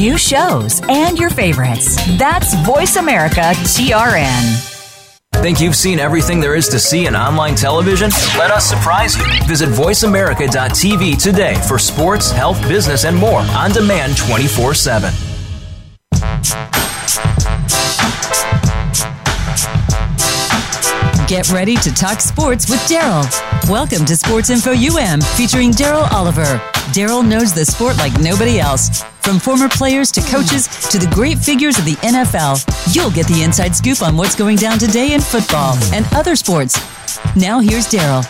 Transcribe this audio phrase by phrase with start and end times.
[0.00, 1.96] new shows, and your favorites.
[2.18, 4.64] That's Voice America TRN.
[5.42, 8.10] Think you've seen everything there is to see in online television?
[8.38, 9.24] Let us surprise you.
[9.48, 15.12] Visit VoiceAmerica.tv today for sports, health, business, and more on demand 24 7.
[21.26, 23.57] Get ready to talk sports with Daryl.
[23.68, 26.58] Welcome to Sports Info UM featuring Daryl Oliver.
[26.94, 29.02] Daryl knows the sport like nobody else.
[29.20, 33.42] From former players to coaches to the great figures of the NFL, you'll get the
[33.42, 36.80] inside scoop on what's going down today in football and other sports.
[37.36, 38.24] Now here's Daryl.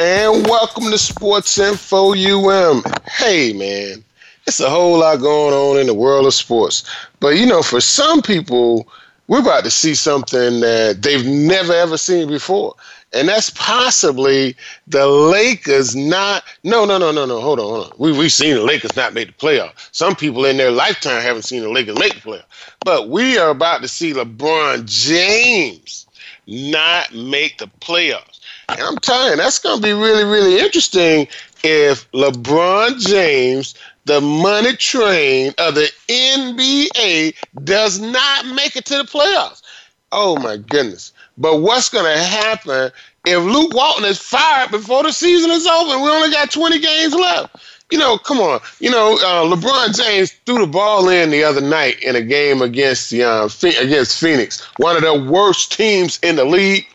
[0.00, 2.84] And welcome to Sports Info UM.
[3.10, 4.04] Hey man,
[4.46, 6.84] it's a whole lot going on in the world of sports.
[7.18, 8.86] But you know, for some people,
[9.26, 12.76] we're about to see something that they've never ever seen before.
[13.16, 14.56] And that's possibly
[14.86, 17.92] the Lakers not no no no no no hold on, hold on.
[17.98, 19.72] We we've seen the Lakers not make the playoff.
[19.92, 22.44] Some people in their lifetime haven't seen the Lakers make the playoff.
[22.84, 26.06] But we are about to see LeBron James
[26.46, 28.40] not make the playoffs.
[28.68, 31.26] And I'm telling you, that's gonna be really, really interesting
[31.64, 33.74] if LeBron James
[34.06, 39.62] the money train of the NBA does not make it to the playoffs.
[40.12, 41.12] Oh my goodness.
[41.38, 42.90] But what's going to happen
[43.26, 46.78] if Luke Walton is fired before the season is over and we only got 20
[46.78, 47.56] games left?
[47.90, 48.60] You know, come on.
[48.80, 52.60] You know, uh, LeBron James threw the ball in the other night in a game
[52.60, 56.86] against the uh, against Phoenix, one of the worst teams in the league.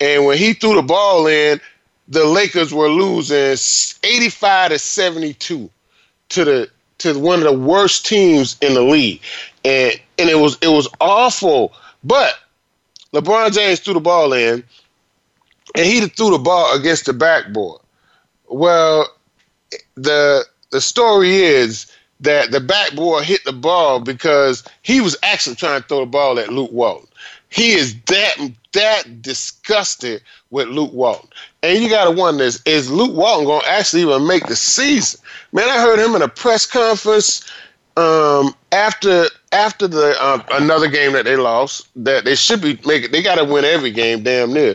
[0.00, 1.60] And when he threw the ball in,
[2.08, 3.56] the Lakers were losing
[4.02, 5.70] 85 to 72
[6.30, 9.20] to the to one of the worst teams in the league,
[9.64, 11.72] and and it was it was awful.
[12.02, 12.34] But
[13.14, 14.64] LeBron James threw the ball in,
[15.76, 17.80] and he threw the ball against the backboard.
[18.48, 19.08] Well,
[19.94, 21.86] the the story is
[22.20, 26.38] that the backboard hit the ball because he was actually trying to throw the ball
[26.40, 27.08] at Luke Walton.
[27.50, 28.36] He is that
[28.72, 31.30] that disgusted with Luke Walton.
[31.62, 35.20] And you got to wonder is, is Luke Walton to actually even make the season?
[35.52, 37.48] Man, I heard him in a press conference
[37.96, 43.12] um, after after the uh, another game that they lost that they should be making.
[43.12, 44.74] They got to win every game, damn near,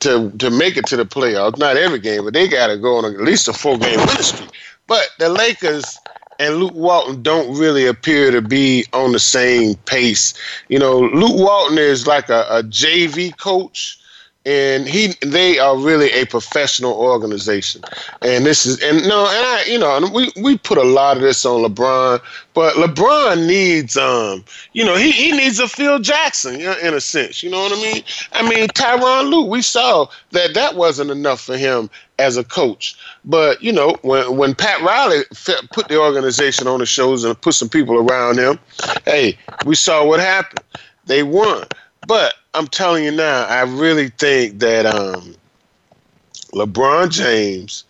[0.00, 1.58] to to make it to the playoffs.
[1.58, 4.22] Not every game, but they got to go on at least a four game winning
[4.22, 4.50] streak.
[4.86, 5.98] But the Lakers
[6.38, 10.34] and Luke Walton don't really appear to be on the same pace.
[10.68, 13.98] You know, Luke Walton is like a, a JV coach
[14.46, 17.82] and he they are really a professional organization.
[18.22, 21.22] And this is and no and i you know we we put a lot of
[21.22, 22.20] this on lebron
[22.52, 27.42] but lebron needs um you know he, he needs a phil jackson in a sense
[27.42, 28.02] you know what i mean?
[28.32, 31.88] I mean tyronn lue we saw that that wasn't enough for him
[32.18, 32.96] as a coach.
[33.24, 35.22] But you know when when pat riley
[35.72, 38.58] put the organization on the shows and put some people around him
[39.04, 40.64] hey we saw what happened.
[41.06, 41.66] They won
[42.06, 45.34] but I'm telling you now, I really think that um,
[46.52, 47.84] LeBron James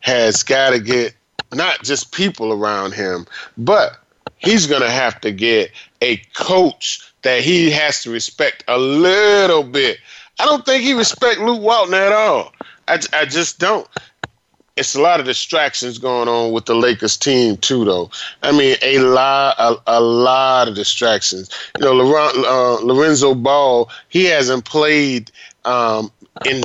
[0.00, 1.14] has got to get
[1.52, 3.26] not just people around him,
[3.58, 3.98] but
[4.38, 9.62] he's going to have to get a coach that he has to respect a little
[9.62, 9.98] bit.
[10.38, 12.52] I don't think he respect Luke Walton at all.
[12.88, 13.88] I, I just don't
[14.76, 18.10] it's a lot of distractions going on with the Lakers team too, though.
[18.42, 21.50] I mean, a lot, a, a lot of distractions.
[21.78, 25.30] You know, uh, Lorenzo Ball, he hasn't played
[25.64, 26.12] um,
[26.44, 26.60] in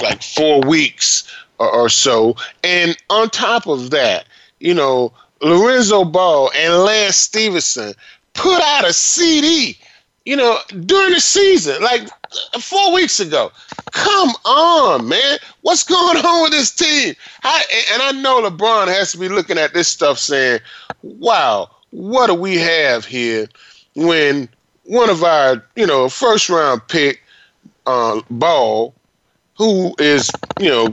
[0.00, 4.26] like four weeks or, or, so, and on top of that,
[4.60, 5.12] you know,
[5.42, 7.94] Lorenzo Ball and Lance Stephenson
[8.34, 9.76] put out a CD
[10.26, 12.08] you know, during the season, like
[12.60, 13.50] four weeks ago.
[13.92, 15.38] Come on, man.
[15.62, 17.14] What's going on with this team?
[17.44, 20.60] I, and I know LeBron has to be looking at this stuff saying,
[21.02, 23.46] wow, what do we have here
[23.94, 24.48] when
[24.82, 27.22] one of our, you know, first round pick,
[27.86, 28.92] uh, Ball,
[29.56, 30.92] who is, you know,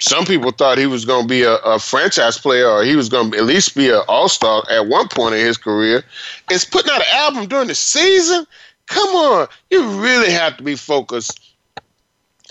[0.00, 3.08] some people thought he was going to be a, a, franchise player or he was
[3.08, 6.04] going to at least be an all-star at one point in his career.
[6.50, 8.46] Is putting out an album during the season?
[8.86, 9.48] Come on.
[9.70, 11.40] You really have to be focused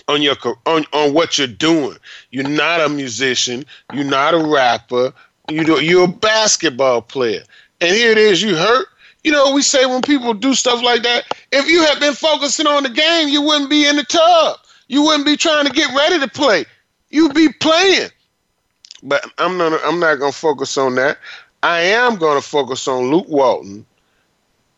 [0.08, 0.36] on your
[0.66, 1.96] on, on what you're doing.
[2.30, 3.64] You're not a musician.
[3.92, 5.12] You're not a rapper.
[5.50, 7.42] You do, you're a basketball player.
[7.80, 8.88] And here it is you hurt?
[9.24, 12.66] You know we say when people do stuff like that if you had been focusing
[12.66, 14.58] on the game you wouldn't be in the tub.
[14.86, 16.64] You wouldn't be trying to get ready to play
[17.10, 18.10] you be playing.
[19.02, 21.18] But I'm not I'm not gonna focus on that.
[21.62, 23.86] I am gonna focus on Luke Walton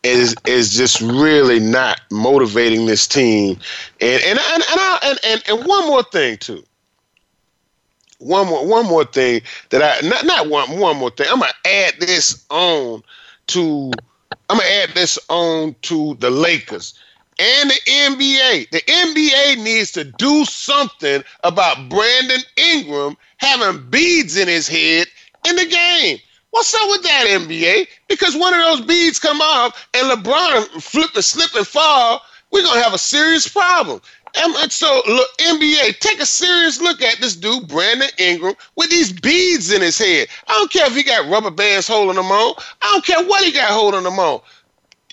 [0.03, 3.59] is is just really not motivating this team.
[3.99, 6.63] And and and and, I, and, and, and one more thing too.
[8.19, 11.27] one more one more thing that I not not one one more thing.
[11.29, 13.03] I'm gonna add this on
[13.47, 13.91] to
[14.49, 16.93] I'm gonna add this on to the Lakers
[17.39, 18.69] and the NBA.
[18.69, 25.07] The NBA needs to do something about Brandon Ingram having beads in his head
[25.47, 26.19] in the game.
[26.51, 27.87] What's up with that NBA?
[28.09, 32.63] Because one of those beads come off and LeBron flip and slip and fall, we're
[32.63, 34.01] gonna have a serious problem.
[34.35, 39.11] And so, look, NBA, take a serious look at this dude, Brandon Ingram, with these
[39.11, 40.27] beads in his head.
[40.47, 42.55] I don't care if he got rubber bands holding them on.
[42.81, 44.41] I don't care what he got holding them on.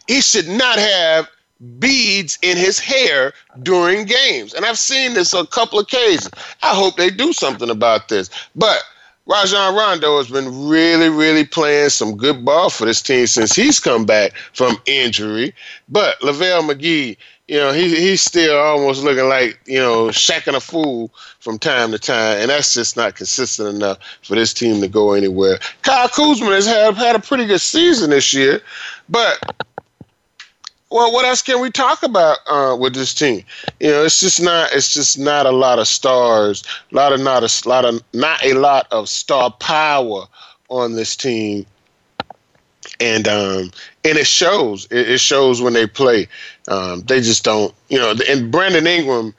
[0.06, 1.28] He should not have
[1.78, 3.32] beads in his hair
[3.62, 4.54] during games.
[4.54, 6.30] And I've seen this a couple of occasions.
[6.62, 8.30] I hope they do something about this.
[8.54, 8.82] But
[9.26, 13.78] Rajon Rondo has been really, really playing some good ball for this team since he's
[13.78, 15.52] come back from injury.
[15.88, 17.16] But LaVelle McGee,
[17.46, 21.10] you know, he he's still almost looking like, you know, Shaqtin' a Fool
[21.40, 25.12] from time to time, and that's just not consistent enough for this team to go
[25.12, 25.58] anywhere.
[25.82, 28.62] Kyle Kuzma has had, had a pretty good season this year,
[29.10, 29.66] but
[30.90, 33.44] well, what else can we talk about uh, with this team?
[33.80, 34.72] You know, it's just not.
[34.72, 36.62] It's just not a lot of stars.
[36.92, 40.26] A lot of not a lot of not a lot of star power
[40.68, 41.66] on this team,
[43.00, 43.70] and um,
[44.04, 44.86] and it shows.
[44.90, 46.26] It, it shows when they play.
[46.68, 47.74] Um, they just don't.
[47.88, 49.34] You know, and Brandon Ingram.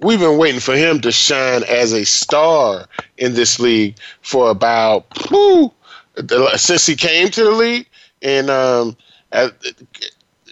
[0.00, 2.86] We've been waiting for him to shine as a star
[3.16, 5.72] in this league for about whew,
[6.56, 7.86] since he came to the league,
[8.20, 8.96] and um,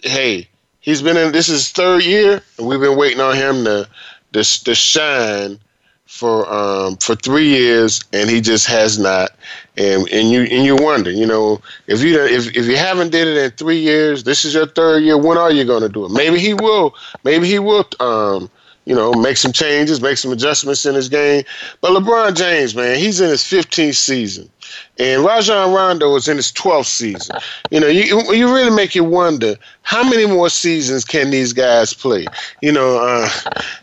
[0.03, 0.47] hey,
[0.79, 3.87] he's been in this is third year, and we've been waiting on him to
[4.33, 5.59] to, to shine
[6.05, 9.31] for um, for three years, and he just has not.
[9.77, 13.27] And and you and you wonder, you know, if you if if you haven't did
[13.27, 15.17] it in three years, this is your third year.
[15.17, 16.11] When are you going to do it?
[16.11, 16.93] Maybe he will.
[17.23, 17.85] Maybe he will.
[17.99, 18.49] Um,
[18.85, 21.43] you know, make some changes, make some adjustments in his game.
[21.81, 24.49] But LeBron James, man, he's in his 15th season.
[24.97, 27.37] And Rajon Rondo is in his 12th season.
[27.71, 31.93] You know, you, you really make you wonder how many more seasons can these guys
[31.93, 32.25] play?
[32.61, 33.29] You know, uh,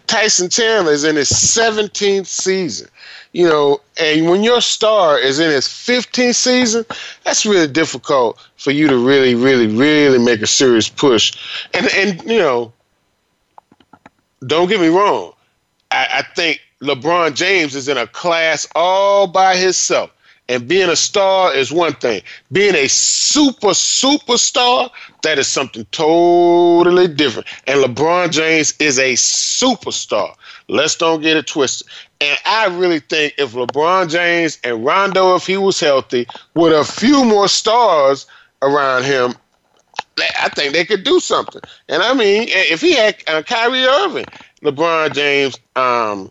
[0.07, 2.89] Tyson Chandler is in his 17th season.
[3.33, 6.85] You know, and when your star is in his 15th season,
[7.23, 11.33] that's really difficult for you to really, really, really make a serious push.
[11.73, 12.73] And, and you know,
[14.47, 15.33] don't get me wrong.
[15.91, 20.11] I, I think LeBron James is in a class all by himself.
[20.49, 22.23] And being a star is one thing.
[22.51, 24.91] Being a super, superstar,
[25.23, 27.47] that is something totally different.
[27.69, 30.35] And LeBron James is a superstar.
[30.67, 31.87] Let's don't get it twisted.
[32.21, 36.85] And I really think if LeBron James and Rondo, if he was healthy, with a
[36.85, 38.27] few more stars
[38.63, 39.35] around him,
[40.41, 41.63] I think they could do something.
[41.89, 44.27] And I mean, if he had uh, Kyrie Irving,
[44.63, 46.31] LeBron James, um,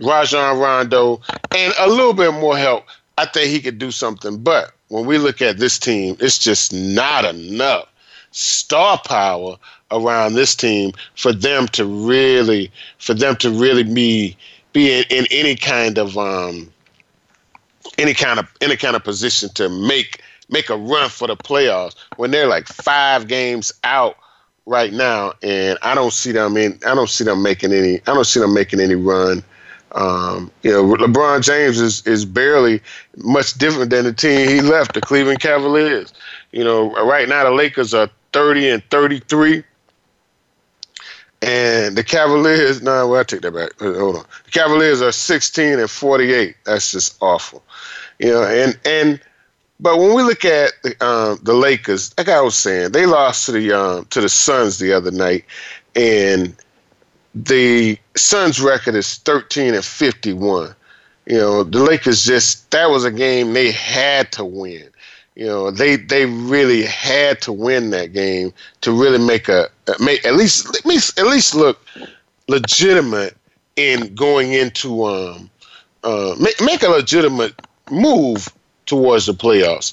[0.00, 1.20] Rajon Rondo,
[1.54, 2.84] and a little bit more help,
[3.18, 4.38] I think he could do something.
[4.38, 7.88] But when we look at this team, it's just not enough
[8.30, 9.56] star power
[9.90, 14.36] around this team for them to really, for them to really be
[14.72, 16.70] be in, in any kind of um,
[17.98, 21.94] any kind of any kind of position to make make a run for the playoffs
[22.16, 24.16] when they're like five games out
[24.66, 26.78] right now, and I don't see them in.
[26.86, 27.96] I don't see them making any.
[28.06, 29.42] I don't see them making any run.
[29.92, 32.82] Um, you know, LeBron James is is barely
[33.16, 36.12] much different than the team he left, the Cleveland Cavaliers.
[36.52, 39.64] You know, right now the Lakers are thirty and thirty three.
[41.42, 43.78] And the Cavaliers, no, nah, well, I take that back.
[43.78, 44.24] Hold on.
[44.46, 46.56] The Cavaliers are 16 and 48.
[46.64, 47.62] That's just awful.
[48.18, 49.20] You know, and and
[49.80, 53.52] but when we look at um, the Lakers, like I was saying, they lost to
[53.52, 55.44] the um, to the Suns the other night,
[55.94, 56.56] and
[57.34, 60.74] the Suns' record is thirteen and fifty one.
[61.26, 64.88] You know, the Lakers just that was a game they had to win.
[65.34, 69.68] You know, they they really had to win that game to really make a
[70.00, 71.78] make at least at least at least look
[72.48, 73.36] legitimate
[73.74, 75.50] in going into um
[76.04, 78.48] uh make make a legitimate move
[78.86, 79.92] towards the playoffs.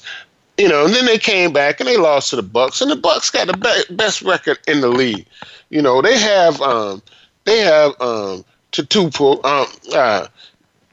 [0.56, 2.96] You know, and then they came back and they lost to the Bucks, and the
[2.96, 5.26] Bucks got the be- best record in the league.
[5.70, 7.02] You know, they have um,
[7.44, 10.28] they have um, Tutupo, um, uh,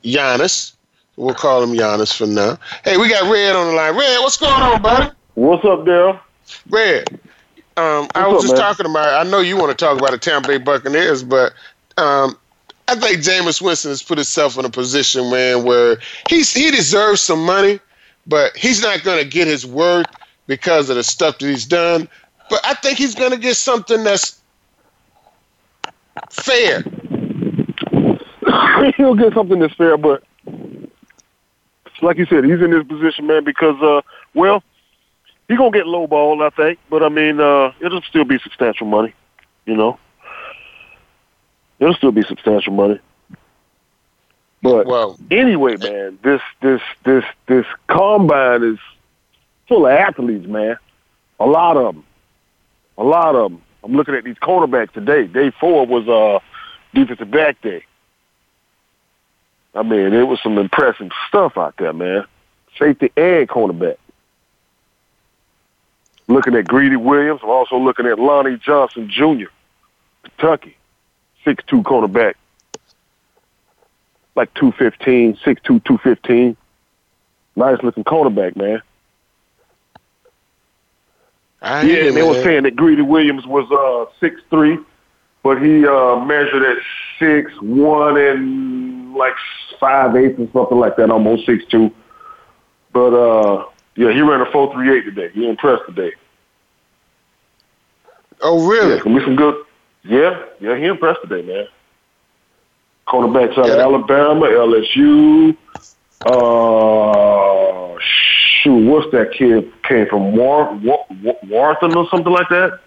[0.03, 0.73] Giannis.
[1.15, 2.57] We'll call him Giannis for now.
[2.83, 3.95] Hey, we got Red on the line.
[3.95, 5.11] Red, what's going on, buddy?
[5.35, 6.19] What's up, Daryl?
[6.69, 7.19] Red,
[7.77, 8.61] um, I was up, just man?
[8.61, 9.25] talking about.
[9.25, 11.53] I know you want to talk about the Tampa Bay Buccaneers, but
[11.97, 12.35] um,
[12.87, 15.97] I think Jameis Winston has put himself in a position, man, where
[16.29, 17.79] he's he deserves some money
[18.27, 20.07] but he's not going to get his worth
[20.47, 22.07] because of the stuff that he's done.
[22.49, 24.41] But I think he's going to get something that's
[26.29, 26.81] fair.
[28.97, 30.23] He'll get something that's fair, but
[32.01, 34.01] like you said, he's in this position, man, because uh,
[34.33, 34.63] well,
[35.47, 36.79] he's gonna get low ball, I think.
[36.89, 39.13] But I mean, uh, it'll still be substantial money,
[39.65, 39.99] you know.
[41.79, 42.99] It'll still be substantial money.
[44.61, 48.79] But Well, anyway, man, this this this this combine is
[49.67, 50.77] full of athletes, man.
[51.39, 52.03] A lot of them,
[52.97, 53.61] a lot of them.
[53.83, 55.25] I'm looking at these cornerbacks today.
[55.25, 56.39] Day four was uh
[56.93, 57.83] defensive back day.
[59.73, 62.25] I mean, it was some impressive stuff out there, man.
[62.77, 63.97] Safety and cornerback.
[66.27, 67.39] Looking at Greedy Williams.
[67.41, 69.45] I'm also looking at Lonnie Johnson Jr.,
[70.23, 70.77] Kentucky,
[71.43, 72.35] six-two cornerback
[74.35, 76.55] like 215, 6'2", 215.
[77.55, 78.81] Nice looking cornerback, man.
[81.61, 84.77] I Yeah, and they were saying that Greedy Williams was uh six three,
[85.43, 86.77] but he uh measured at
[87.19, 89.33] six one and like
[89.79, 91.91] five eighths or something like that, almost six two.
[92.93, 95.29] But uh yeah, he ran a four three eight today.
[95.33, 96.13] He impressed today.
[98.41, 98.93] Oh, Yeah, really?
[98.93, 99.63] it's gonna be some good.
[100.03, 101.67] Yeah, yeah, he impressed today, man.
[103.11, 105.57] Cornerbacks out of Alabama, LSU.
[106.25, 110.35] Uh, shoot, what's that kid came from?
[110.35, 112.79] War, War, War, Warton or something like that.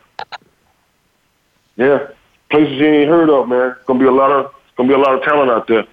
[1.76, 2.08] Yeah,
[2.50, 3.76] places you ain't heard of, man.
[3.84, 5.84] Gonna be a lot of gonna be a lot of talent out there.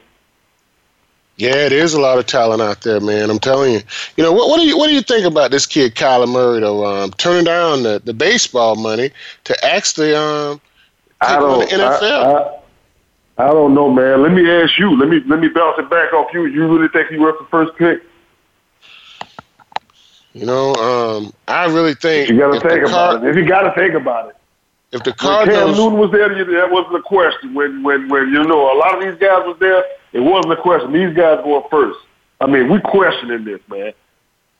[1.35, 3.29] Yeah, there's a lot of talent out there, man.
[3.29, 3.81] I'm telling you.
[4.15, 6.61] You know, what, what do you what do you think about this kid Kyler Murray
[6.61, 6.85] though?
[6.85, 9.09] Um, turning down the, the baseball money
[9.45, 10.61] to actually um
[11.19, 11.69] I take on don't.
[11.69, 12.23] the NFL.
[12.23, 12.60] I, I,
[13.37, 14.21] I don't know, man.
[14.21, 14.97] Let me ask you.
[14.97, 16.45] Let me let me bounce it back off you.
[16.45, 18.03] You really think he worth the first pick?
[20.33, 23.29] you know, um, I really think You got to think about it.
[23.29, 24.35] If you got to think about it.
[24.91, 27.53] if the When Cam Newton was there, that wasn't a question.
[27.53, 29.83] When when when you know a lot of these guys was there,
[30.13, 30.93] it wasn't a question.
[30.93, 31.99] These guys going first.
[32.39, 33.93] I mean, we questioning this, man.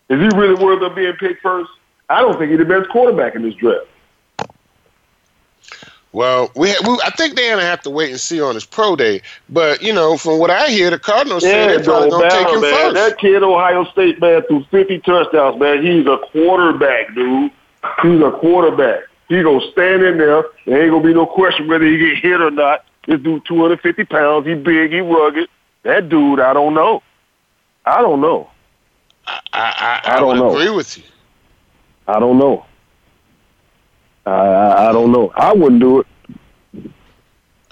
[0.09, 1.71] Is he really worthy of being picked first?
[2.09, 3.87] I don't think he's the best quarterback in this draft.
[6.13, 8.95] Well, we, we I think they're gonna have to wait and see on his pro
[8.95, 9.21] day.
[9.49, 12.47] But you know, from what I hear, the Cardinals say Yeah, they're probably gonna take
[12.49, 12.73] him man.
[12.73, 12.93] first.
[12.95, 15.85] That kid, Ohio State man, threw 50 touchdowns, man.
[15.85, 17.51] He's a quarterback, dude.
[18.03, 19.03] He's a quarterback.
[19.29, 20.43] He gonna stand in there.
[20.65, 22.83] There ain't gonna be no question whether he get hit or not.
[23.07, 24.45] This dude, 250 pounds.
[24.45, 24.91] He big.
[24.91, 25.47] He rugged.
[25.83, 27.01] That dude, I don't know.
[27.85, 28.49] I don't know.
[29.25, 30.51] I I, I, I don't know.
[30.55, 31.03] agree with you.
[32.07, 32.65] I don't know.
[34.25, 35.31] I, I don't know.
[35.35, 36.07] I wouldn't do it.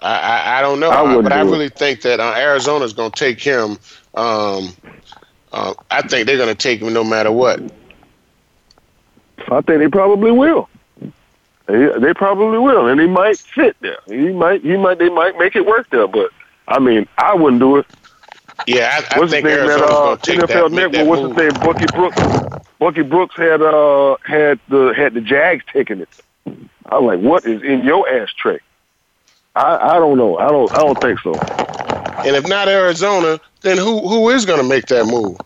[0.02, 1.52] I, I, I don't know, I wouldn't but I do it.
[1.52, 3.78] really think that uh, Arizona's going to take him.
[4.16, 4.74] Um,
[5.52, 7.60] uh, I think they're going to take him no matter what.
[9.52, 10.70] I think they probably will.
[11.68, 13.98] They, they probably will, and he might fit there.
[14.08, 14.62] He might.
[14.64, 14.98] He might.
[15.00, 16.08] They might make it work there.
[16.08, 16.32] But
[16.68, 17.86] I mean, I wouldn't do it.
[18.68, 19.66] Yeah, I, I What's his think name?
[19.66, 21.08] That Arizona's uh, take NFL that, Network.
[21.08, 21.54] What's his name?
[21.64, 22.22] Bucky Brooks.
[22.80, 26.10] Bucky Brooks had uh had the had the Jags taking it.
[26.86, 28.60] I was like, what is in your ashtray?
[29.56, 30.38] I I don't know.
[30.38, 31.34] I don't I don't think so.
[32.26, 35.38] And if not Arizona, then who who is going to make that move?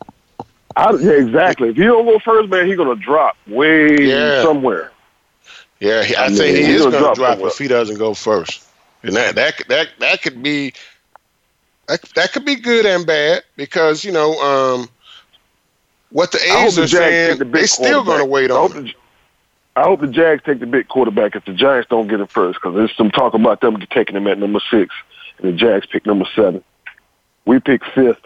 [0.75, 1.69] I, yeah, exactly.
[1.69, 4.41] If he don't go first, man, he's gonna drop way Yeah.
[4.41, 4.91] somewhere.
[5.79, 8.13] Yeah, I I mean, think he he's is gonna drop drop if he doesn't go
[8.13, 8.65] first.
[9.03, 10.73] And that that could- that that could be
[11.87, 14.89] that, that could be good and bad because you know um,
[16.09, 17.37] what the A's are saying.
[17.37, 18.91] the big They still going to wait on.
[19.75, 22.59] I hope the Jags take the big quarterback if the Giants don't get him first,
[22.61, 24.93] because there's some talk about them taking him at number six,
[25.39, 26.63] and the Jags pick number seven.
[27.45, 28.21] We pick fifth.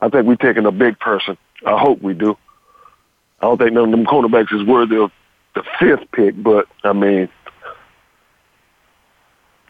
[0.00, 1.36] I think we're taking a big person.
[1.66, 2.38] I hope we do.
[3.40, 5.12] I don't think none of them quarterbacks is worthy of
[5.54, 7.28] the fifth pick, but I mean,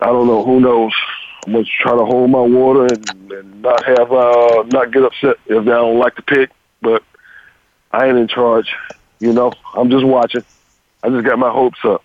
[0.01, 0.45] I don't know.
[0.45, 0.93] Who knows?
[1.47, 5.37] I'm gonna try to hold my water and, and not have uh not get upset
[5.47, 7.03] if they don't like the pick, but
[7.91, 8.73] I ain't in charge.
[9.19, 10.45] You know, I'm just watching.
[11.03, 12.05] I just got my hopes up.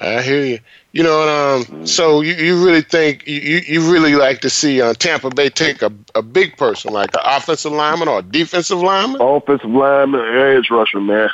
[0.00, 0.58] I hear you.
[0.92, 4.80] You know, and, um, so you, you really think you, you really like to see
[4.80, 8.78] uh, Tampa Bay take a, a big person like an offensive lineman or a defensive
[8.78, 9.20] lineman?
[9.20, 11.30] Offensive lineman, edge rusher, man.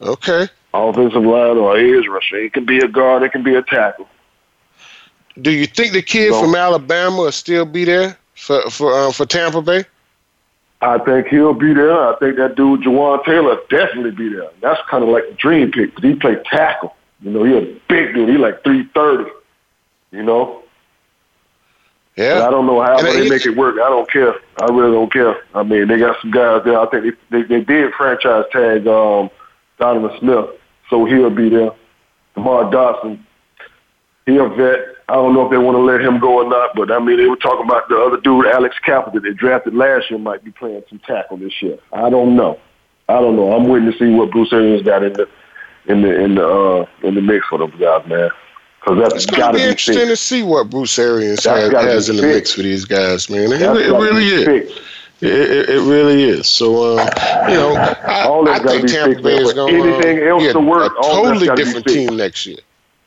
[0.00, 0.48] Okay.
[0.72, 2.36] Offensive line or edge rusher.
[2.36, 3.22] It can be a guard.
[3.22, 4.08] It can be a tackle.
[5.40, 6.40] Do you think the kid No.
[6.42, 9.84] from Alabama will still be there for for uh, for Tampa Bay?
[10.82, 11.92] I think he'll be there.
[11.92, 14.50] I think that dude, Jawaan Taylor, definitely be there.
[14.62, 16.96] That's kind of like a dream pick because he played tackle.
[17.20, 18.30] You know, he a big dude.
[18.30, 19.30] He like 330.
[20.10, 20.62] You know?
[22.38, 23.76] But I don't know how And they make it work.
[23.76, 24.34] I don't care.
[24.60, 25.36] I really don't care.
[25.54, 26.78] I mean, they got some guys there.
[26.78, 29.30] I think they they, they did franchise tag um,
[29.78, 30.46] Donovan Smith,
[30.88, 31.70] so he'll be there.
[32.36, 33.20] Lamar Dotson,
[34.26, 34.89] he a vet.
[35.10, 37.16] I don't know if they want to let him go or not, but I mean,
[37.16, 40.44] they were talking about the other dude, Alex Cappa, that they drafted last year, might
[40.44, 41.78] be playing some tackle this year.
[41.92, 42.60] I don't know.
[43.08, 43.52] I don't know.
[43.52, 45.28] I'm waiting to see what Bruce Arians got in the
[45.86, 48.30] in the in the uh, in the mix for those guys, man.
[48.80, 50.10] Because that's it's to be interesting fixed.
[50.10, 53.50] to see what Bruce Arians has, has in the mix for these guys, man.
[53.50, 54.44] It, it really is.
[54.44, 54.80] Fixed.
[55.22, 56.48] It, it, it, really is.
[56.48, 60.60] So, uh, you know, I, I think Tampa Bay is going to anything else to
[60.60, 60.92] work.
[60.98, 62.60] a totally different team next year.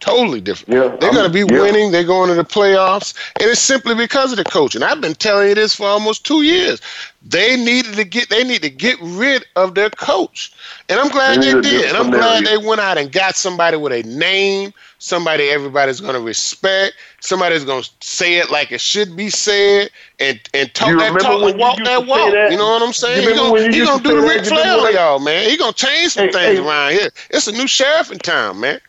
[0.04, 0.74] Totally different.
[0.74, 1.62] Yeah, They're going to be yeah.
[1.62, 1.94] winning.
[1.94, 4.76] They're going to the playoffs, and it's simply because of the coach.
[4.76, 6.82] And I've been telling you this for almost two years.
[7.26, 8.28] They needed to get.
[8.28, 10.52] They need to get rid of their coach,
[10.90, 11.86] and I'm glad they, they did.
[11.86, 16.16] And I'm glad they went out and got somebody with a name, somebody everybody's going
[16.16, 21.00] to respect, somebody's going to say it like it should be said, and and talk
[21.00, 22.34] that talk and walk that walk.
[22.34, 22.52] That?
[22.52, 23.26] You know what I'm saying?
[23.26, 25.50] He's gonna, he gonna do the Ric Flair y'all, man.
[25.50, 26.68] He's gonna change some hey, things hey.
[26.68, 27.10] around here.
[27.30, 28.82] It's a new sheriff in town, man.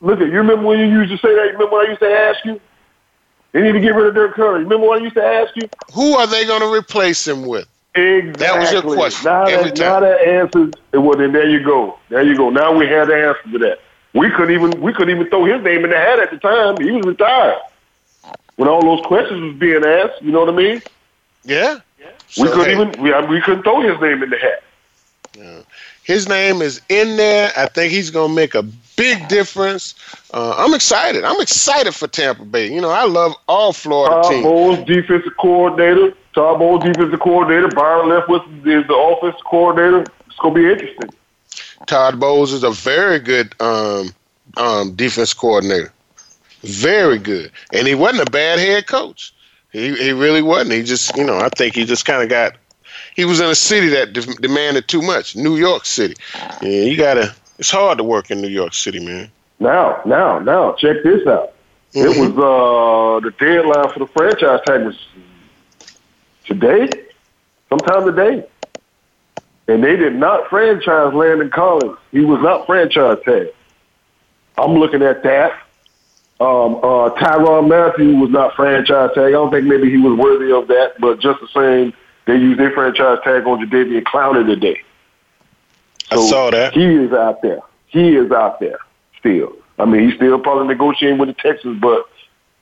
[0.00, 0.38] Look at you.
[0.38, 1.52] Remember when you used to say that?
[1.52, 2.60] Remember when I used to ask you?
[3.52, 4.62] They need to get rid of Dirk Curry.
[4.62, 5.68] Remember what I used to ask you?
[5.92, 7.68] Who are they going to replace him with?
[7.94, 8.46] Exactly.
[8.46, 9.24] That was your question.
[9.24, 10.72] Now, that, now that answers.
[10.92, 11.98] Well, then there you go.
[12.08, 12.48] There you go.
[12.48, 13.80] Now we have the answer to that.
[14.12, 16.76] We couldn't even we couldn't even throw his name in the hat at the time.
[16.80, 17.58] He was retired
[18.56, 20.22] when all those questions was being asked.
[20.22, 20.82] You know what I mean?
[21.44, 21.80] Yeah.
[22.38, 22.72] We so, couldn't hey.
[22.72, 24.62] even we, we couldn't throw his name in the hat.
[25.36, 25.62] Yeah.
[26.04, 27.52] His name is in there.
[27.56, 28.62] I think he's going to make a
[29.00, 29.94] big difference.
[30.32, 31.24] Uh, I'm excited.
[31.24, 32.72] I'm excited for Tampa Bay.
[32.72, 34.24] You know, I love all Florida teams.
[34.24, 34.44] Todd teams.
[34.44, 36.14] Bowles, defensive coordinator.
[36.34, 37.68] Todd Bowles, defensive coordinator.
[37.68, 40.04] Byron Leftwich is the offensive coordinator.
[40.26, 41.10] It's going to be interesting.
[41.86, 44.10] Todd Bowles is a very good um,
[44.58, 45.92] um, defense coordinator.
[46.60, 47.50] Very good.
[47.72, 49.32] And he wasn't a bad head coach.
[49.72, 50.72] He, he really wasn't.
[50.72, 52.56] He just, you know, I think he just kind of got
[53.16, 55.36] he was in a city that de- demanded too much.
[55.36, 56.14] New York City.
[56.62, 57.34] Yeah, you gotta.
[57.60, 59.30] It's hard to work in New York City, man.
[59.58, 61.52] Now, now, now, check this out.
[61.92, 61.98] Mm-hmm.
[61.98, 64.98] It was uh, the deadline for the franchise tag was
[66.46, 66.88] today,
[67.68, 68.46] sometime today,
[69.68, 71.98] and they did not franchise Landon Collins.
[72.12, 73.48] He was not franchise tag.
[74.56, 75.52] I'm looking at that.
[76.40, 79.24] Um, uh, Tyrann Mathieu was not franchise tag.
[79.24, 81.92] I don't think maybe he was worthy of that, but just the same,
[82.24, 84.80] they used their franchise tag on Jadeveon Clowney today.
[86.12, 86.74] So I saw that.
[86.74, 87.60] He is out there.
[87.86, 88.78] He is out there
[89.18, 89.54] still.
[89.78, 92.08] I mean, he's still probably negotiating with the Texans, but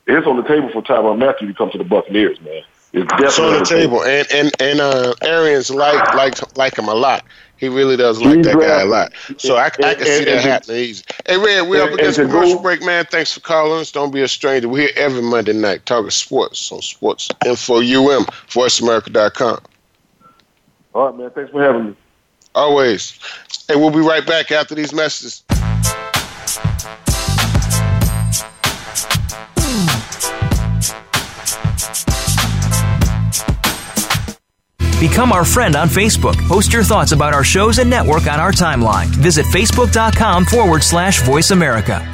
[0.07, 2.63] it's on the table for Tyrann Mathieu to come to the Buccaneers, man.
[2.93, 6.89] It's definitely it's on the table, and and and uh, Arians like like like him
[6.89, 7.25] a lot.
[7.59, 9.13] He really does like that guy a lot.
[9.37, 11.05] So I, I can and, see and, that happening easy.
[11.27, 13.05] Hey, Red, we're up against commercial break, man.
[13.07, 13.91] Thanks for calling us.
[13.91, 14.69] Don't be a stranger.
[14.69, 19.59] We're here every Monday night talking sports on Sports Info UM, VoiceAmerica.com.
[20.95, 21.31] All right, man.
[21.31, 21.97] Thanks for having me.
[22.55, 23.19] Always.
[23.69, 25.45] And we'll be right back after these messages.
[35.01, 36.37] Become our friend on Facebook.
[36.49, 39.07] Post your thoughts about our shows and network on our timeline.
[39.07, 42.05] Visit facebook.com forward slash voice America.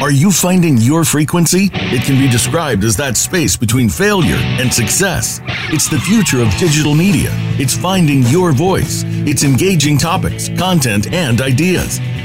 [0.00, 1.70] Are you finding your frequency?
[1.72, 5.40] It can be described as that space between failure and success.
[5.72, 7.30] It's the future of digital media.
[7.58, 9.02] It's finding your voice.
[9.26, 11.98] It's engaging topics, content, and ideas.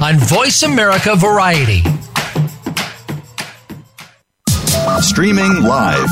[0.00, 1.82] on Voice America Variety.
[5.00, 6.08] Streaming live,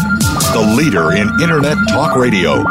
[0.52, 2.62] the leader in Internet Talk Radio,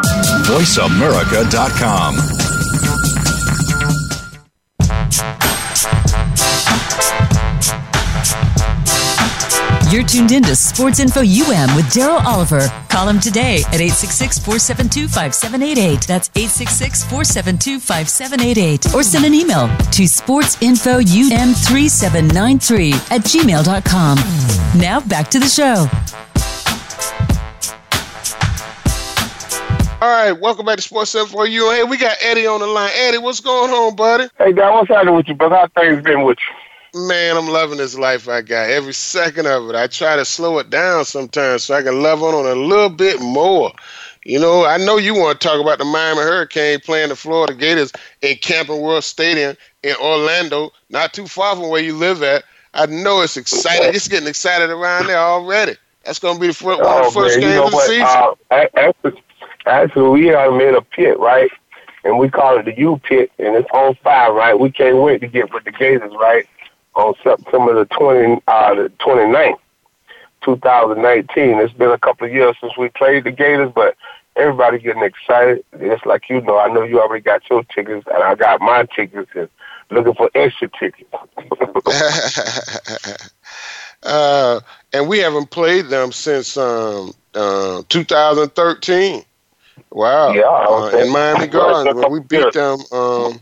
[0.45, 2.50] voiceamerica.com.
[9.91, 12.61] You're tuned in to Sports Info UM with Daryl Oliver.
[12.87, 16.07] Call him today at 866 472 5788.
[16.07, 18.95] That's 866 472 5788.
[18.95, 24.17] Or send an email to sportsinfoum3793 at gmail.com.
[24.79, 25.89] Now back to the show.
[30.01, 31.69] All right, welcome back to Sports Seven for you.
[31.69, 32.91] Hey, we got Eddie on the line.
[32.95, 34.29] Eddie, what's going on, buddy?
[34.37, 35.57] Hey, Dad, what's happening with you, brother?
[35.57, 36.70] How things been with you?
[36.93, 38.69] Man, I'm loving this life I got.
[38.69, 39.75] Every second of it.
[39.75, 42.89] I try to slow it down sometimes so I can love on it a little
[42.89, 43.71] bit more.
[44.25, 47.53] You know, I know you want to talk about the Miami Hurricane playing the Florida
[47.53, 52.43] Gators in Camping World Stadium in Orlando, not too far from where you live at.
[52.73, 53.95] I know it's exciting.
[53.95, 55.75] It's getting excited around there already.
[56.03, 57.75] That's going to be the first, one of the oh, first man, games of the
[57.75, 57.87] what?
[57.87, 58.85] season.
[59.05, 59.11] Uh,
[59.65, 61.49] Actually, we have made a pit, right?
[62.03, 64.59] And we call it the U pit, and it's on fire, right?
[64.59, 66.47] We can't wait to get with the Gators, right?
[66.95, 69.57] On September the 20, uh, the 29th,
[70.43, 71.59] 2019.
[71.59, 73.95] It's been a couple of years since we played the Gators, but
[74.35, 75.63] everybody getting excited.
[75.79, 78.85] Just like you know, I know you already got your tickets, and I got my
[78.95, 79.49] tickets, and
[79.89, 81.09] looking for extra tickets.
[84.03, 84.59] uh,
[84.93, 89.23] and we haven't played them since um, uh, 2013.
[89.91, 90.31] Wow.
[90.31, 90.43] Yeah.
[90.43, 93.39] Uh, in Miami Gardens, we beat them um,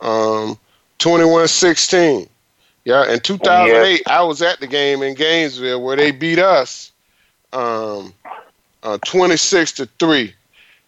[0.00, 0.58] um,
[0.98, 2.28] 21-16.
[2.84, 4.12] Yeah, in 2008, yeah.
[4.12, 6.92] I was at the game in Gainesville where they beat us
[7.52, 8.14] um,
[8.82, 10.34] uh, 26 to 3.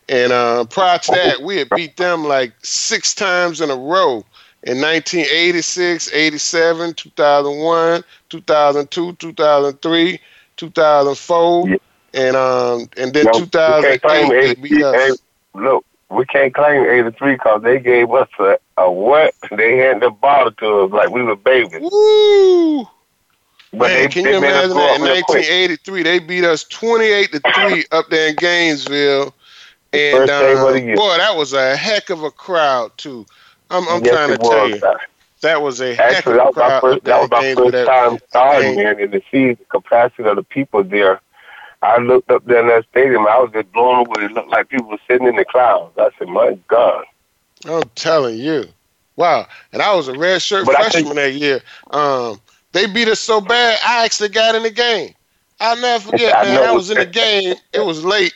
[0.09, 4.25] And uh, prior to that, we had beat them like six times in a row
[4.63, 10.21] in 1986, 87, 2001, 2002, 2003,
[10.57, 11.69] 2004.
[11.69, 11.77] Yeah
[12.15, 15.23] and um and then no, 2008 because
[15.55, 20.11] look we can't claim 83 because they gave us a, a what they handed the
[20.11, 21.81] bottle to us like we were babies.
[21.81, 22.83] Woo!
[23.73, 27.41] But Man, they, can they you imagine that in 1983 they beat us 28 to
[27.55, 29.33] three up there in Gainesville,
[29.93, 33.25] and uh, boy, that was a heck of a crowd too.
[33.71, 34.81] I'm, I'm yes, trying to tell you.
[35.43, 38.77] That was a heck Actually, that was my first, that was my first time starting,
[38.77, 41.21] man, and to see the capacity of the people there
[41.83, 43.27] I looked up there in that stadium.
[43.27, 44.27] I was just blown away.
[44.27, 45.97] It looked like people were sitting in the clouds.
[45.99, 47.05] I said, "My God!"
[47.65, 48.65] I'm telling you,
[49.17, 49.47] wow!
[49.73, 51.61] And I was a red shirt but freshman think, that year.
[51.91, 52.41] Um,
[52.73, 55.15] they beat us so bad, I actually got in the game.
[55.59, 56.69] I'll never forget, I man.
[56.69, 57.57] I was in the game.
[57.73, 58.35] It was late,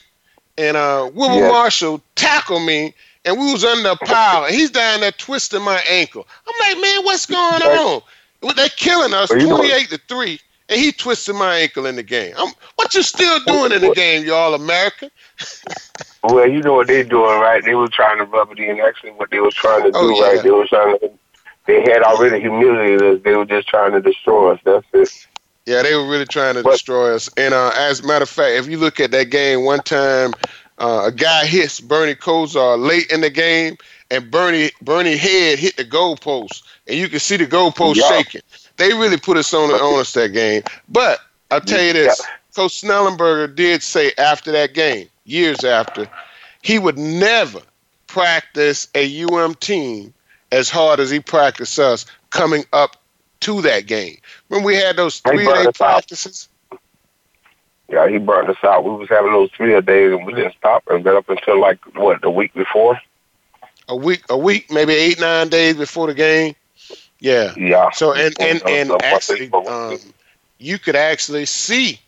[0.56, 1.48] and uh, Wilbur yeah.
[1.48, 2.94] Marshall tackled me,
[3.26, 6.26] and we was under a pile, and he's down there twisting my ankle.
[6.46, 8.02] I'm like, man, what's going on?
[8.56, 12.34] They're killing us, twenty-eight to three and he twisted my ankle in the game.
[12.36, 15.10] I'm, what you still doing in the game, you all American?
[16.22, 17.62] well, you know what they're doing, right?
[17.64, 18.80] They were trying to rub it in.
[18.80, 20.22] Actually, what they were trying to oh, do, yeah.
[20.22, 20.42] right?
[20.42, 21.10] They were trying to.
[21.66, 23.22] They had already humiliated us.
[23.22, 24.60] They were just trying to destroy us.
[24.64, 25.26] That's it.
[25.66, 27.30] Yeah, they were really trying to but, destroy us.
[27.38, 30.34] And uh, as a matter of fact, if you look at that game, one time
[30.76, 33.78] uh, a guy hits Bernie Kosar late in the game,
[34.10, 38.08] and Bernie Bernie head hit the goalpost, and you can see the goalpost yeah.
[38.08, 38.42] shaking.
[38.76, 40.62] They really put us on, on us that game.
[40.88, 42.26] But I'll tell you this yeah.
[42.54, 46.08] Coach Schnellenberger did say after that game, years after,
[46.62, 47.60] he would never
[48.06, 50.14] practice a UM team
[50.52, 52.96] as hard as he practiced us coming up
[53.40, 54.16] to that game.
[54.48, 56.48] When we had those three day practices.
[57.88, 58.84] Yeah, he burned us out.
[58.84, 61.60] We was having those three a days and we didn't stop and got up until
[61.60, 62.98] like what, the week before?
[63.88, 66.54] A week a week, maybe eight, nine days before the game.
[67.24, 67.54] Yeah.
[67.56, 67.90] Yeah.
[67.92, 69.98] So and and and, and actually, um,
[70.58, 71.98] you could actually see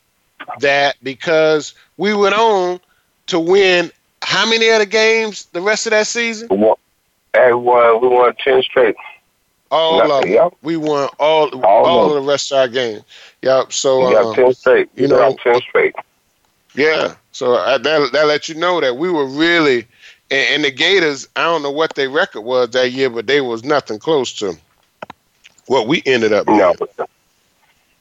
[0.60, 2.80] that because we went on
[3.28, 6.48] to win how many other games the rest of that season?
[6.50, 6.76] We won,
[7.34, 8.94] we won, we won ten straight.
[9.70, 10.30] All of them.
[10.30, 10.52] Yep.
[10.60, 13.02] We won all all, all of the rest of our games.
[13.40, 13.72] Yep.
[13.72, 14.90] So got um, ten straight.
[14.96, 15.94] You, you know, ten straight.
[16.74, 17.14] Yeah.
[17.32, 19.86] So uh, that that let you know that we were really
[20.30, 21.26] and, and the Gators.
[21.36, 24.58] I don't know what their record was that year, but they was nothing close to
[25.66, 26.46] what we ended up.
[26.46, 26.74] No.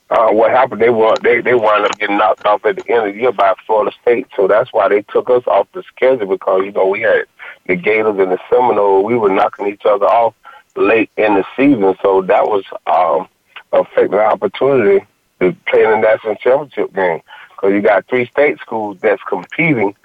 [0.09, 0.81] Uh, what happened?
[0.81, 3.31] They were they they wound up getting knocked off at the end of the year
[3.31, 6.87] by Florida State, so that's why they took us off the schedule because you know
[6.87, 7.25] we had
[7.65, 9.05] the Gators and the Seminoles.
[9.05, 10.35] We were knocking each other off
[10.75, 13.27] late in the season, so that was um,
[13.73, 15.05] affecting the opportunity
[15.39, 19.95] to play in the national championship game because you got three state schools that's competing,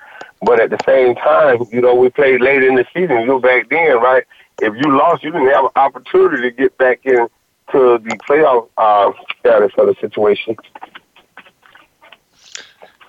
[0.40, 3.20] but at the same time, you know we played late in the season.
[3.20, 4.24] You back then, right?
[4.62, 7.00] if you lost, you didn't have an opportunity to get back
[7.72, 10.56] into the playoff uh, status of the situation.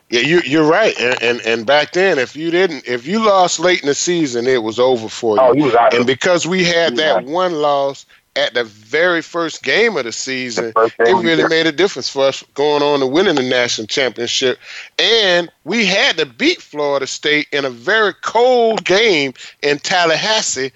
[0.09, 3.61] Yeah, you, you're right, and, and and back then, if you didn't, if you lost
[3.61, 5.41] late in the season, it was over for you.
[5.41, 10.03] Oh, you and because we had that one loss at the very first game of
[10.03, 13.41] the season, the it really made a difference for us going on and winning the
[13.41, 14.59] national championship.
[14.99, 20.71] And we had to beat Florida State in a very cold game in Tallahassee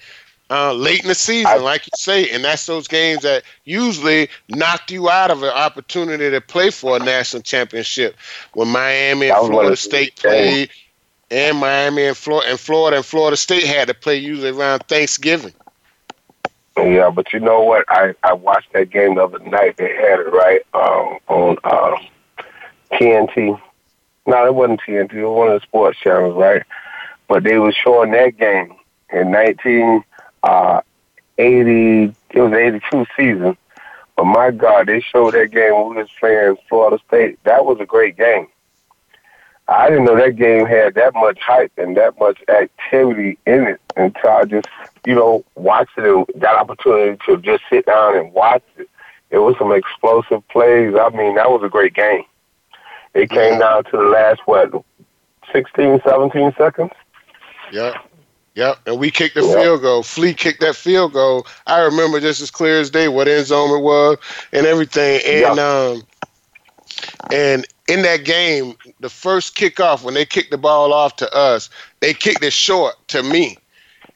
[0.50, 4.28] uh, late in the season, I, like you say, and that's those games that usually
[4.48, 8.16] knocked you out of an opportunity to play for a national championship.
[8.54, 10.70] When Miami and Florida State played,
[11.30, 15.52] and Miami and Florida and Florida and Florida State had to play usually around Thanksgiving.
[16.76, 17.84] Yeah, but you know what?
[17.88, 19.78] I I watched that game the other night.
[19.78, 22.06] They had it right um, on um,
[22.92, 23.60] TNT.
[24.26, 25.14] No, it wasn't TNT.
[25.14, 26.62] It was one of the sports channels, right?
[27.28, 28.74] But they were showing that game
[29.10, 30.06] in 1980.
[30.46, 30.80] Uh,
[31.36, 33.56] it was 82 season.
[34.16, 37.38] But my God, they showed that game when we was playing Florida State.
[37.44, 38.46] That was a great game.
[39.68, 43.80] I didn't know that game had that much hype and that much activity in it
[43.96, 44.68] until I just,
[45.04, 48.88] you know, watched it and got opportunity to just sit down and watch it.
[49.30, 50.94] It was some explosive plays.
[50.94, 52.22] I mean, that was a great game.
[53.12, 54.70] It came down to the last, what,
[55.52, 56.92] 16, 17 seconds?
[57.72, 57.98] Yeah.
[58.56, 59.62] Yep, and we kicked the yeah.
[59.62, 60.02] field goal.
[60.02, 61.46] Flea kicked that field goal.
[61.66, 64.16] I remember just as clear as day what end zone it was
[64.50, 65.20] and everything.
[65.26, 65.62] And yeah.
[65.62, 66.02] um,
[67.30, 71.68] and in that game, the first kickoff when they kicked the ball off to us,
[72.00, 73.58] they kicked it short to me,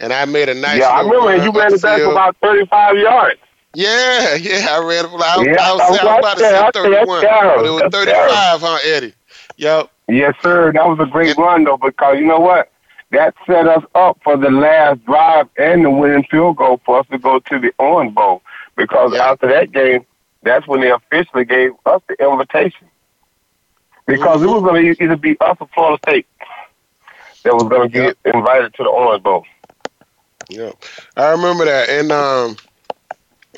[0.01, 0.81] and I made a nice.
[0.81, 3.41] Yeah, I remember you ran it back about thirty-five yards.
[3.75, 5.05] Yeah, yeah, I ran.
[5.05, 8.79] I, yeah, I, was, I was about to say thirty-one, but it was thirty-five, huh,
[8.85, 9.13] Eddie?
[9.59, 9.91] Yep.
[10.09, 10.73] Yes, sir.
[10.73, 12.73] That was a great run though, because you know what?
[13.11, 17.07] That set us up for the last drive and the winning field goal for us
[17.11, 18.43] to go to the Orange Bowl.
[18.77, 19.31] Because yeah.
[19.31, 20.07] after that game,
[20.43, 22.89] that's when they officially gave us the invitation.
[24.07, 24.49] Because mm-hmm.
[24.49, 26.27] it was going to either be us or Florida State
[27.43, 28.37] that was going to get yeah.
[28.37, 29.45] invited to the Orange Bowl.
[30.49, 30.73] Yeah,
[31.17, 32.57] I remember that, and um,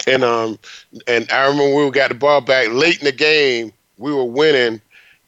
[0.07, 0.59] and um,
[1.07, 3.73] and I remember we got the ball back late in the game.
[3.97, 4.81] We were winning,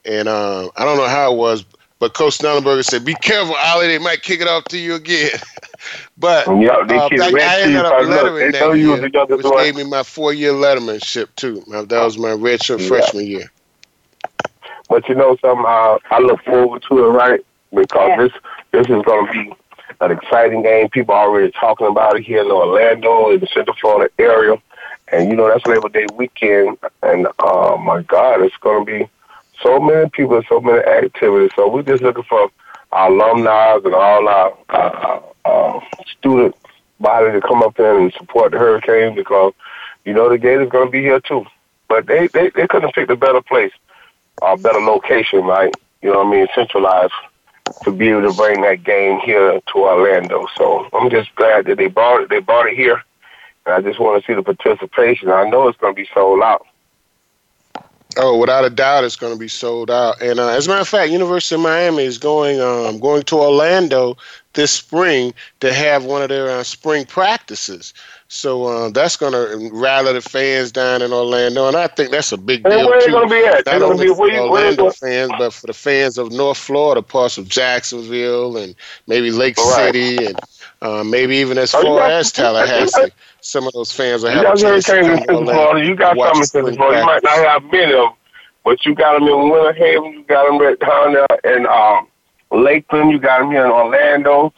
[0.05, 1.65] and um, I don't know how it was,
[1.99, 3.87] but Coach Schnellenberger said, "Be careful, Ollie.
[3.87, 5.31] They might kick it off to you again."
[6.19, 10.53] but yeah, they uh, I ended up lettering that year, which gave me my four-year
[10.53, 11.63] lettermanship too.
[11.69, 12.89] That was my redshirt yeah.
[12.89, 13.51] freshman year.
[14.89, 17.41] But you know something, uh, I look forward to it, right?
[17.75, 18.17] Because yeah.
[18.17, 18.33] this
[18.73, 19.53] this is going to be
[20.01, 20.89] an exciting game.
[20.91, 24.57] People are already talking about it here in Orlando, in the Central Florida area,
[25.09, 26.79] and you know that's Labor Day weekend.
[27.03, 29.09] And oh my God, it's going to be
[29.65, 31.51] so many people, so many activities.
[31.57, 32.51] So we're just looking for
[32.93, 36.55] our alumni and all our, our, our student
[37.01, 39.53] body to come up there and support the Hurricane because
[40.05, 41.45] you know the Gators going to be here too.
[41.89, 43.73] But they they they couldn't picked a better place,
[44.43, 45.75] a better location, right?
[46.03, 46.47] You know what I mean?
[46.55, 47.13] Centralized
[47.83, 50.47] to be able to bring that game here to Orlando.
[50.57, 52.29] So I'm just glad that they brought it.
[52.29, 53.03] They brought it here,
[53.65, 55.31] and I just want to see the participation.
[55.31, 56.67] I know it's going to be sold out.
[58.17, 60.21] Oh, without a doubt, it's going to be sold out.
[60.23, 63.37] And uh, as a matter of fact, University of Miami is going um, going to
[63.37, 64.17] Orlando
[64.53, 67.93] this spring to have one of their uh, spring practices.
[68.29, 72.33] So uh, that's going to rally the fans down in Orlando, and I think that's
[72.33, 73.13] a big deal where too.
[73.13, 73.67] Going to be at?
[73.67, 78.57] Not only for Orlando fans, but for the fans of North Florida, parts of Jacksonville,
[78.57, 78.75] and
[79.07, 79.93] maybe Lake right.
[79.93, 80.39] City, and
[80.85, 83.11] uh, maybe even as oh, far as Tallahassee
[83.45, 85.87] some of those fans are having a chance to come to Florida.
[85.87, 86.17] You got
[86.47, 87.01] some in Florida.
[87.01, 88.13] You might not have many of them,
[88.65, 90.13] but you got them in Winter Haven.
[90.13, 92.09] You got them at Honda and um,
[92.51, 93.11] Lakeland.
[93.11, 94.53] You got them here in Orlando,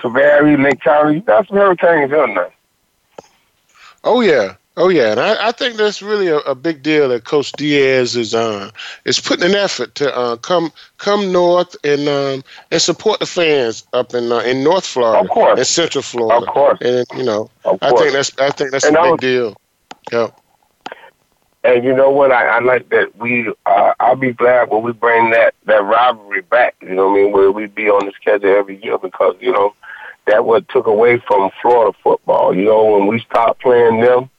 [0.00, 1.16] Tavares, Lake County.
[1.16, 2.50] You got some Hurricanes here now.
[4.04, 7.24] Oh yeah, Oh yeah, and I, I think that's really a, a, big deal that
[7.24, 8.70] Coach Diaz is uh,
[9.04, 13.84] is putting an effort to uh, come come north and um, and support the fans
[13.92, 16.78] up in uh, in North Florida, of course, and Central Florida, of course.
[16.80, 19.56] And you know, I think that's I think that's and a big was, deal.
[20.10, 20.28] Yeah.
[21.64, 22.32] And you know what?
[22.32, 23.52] I, I like that we.
[23.66, 26.76] Uh, I'll be glad when we bring that that rivalry back.
[26.80, 27.32] You know what I mean?
[27.32, 29.74] Where we be on the schedule every year because you know
[30.26, 32.54] that what took away from Florida football.
[32.54, 34.30] You know when we stopped playing them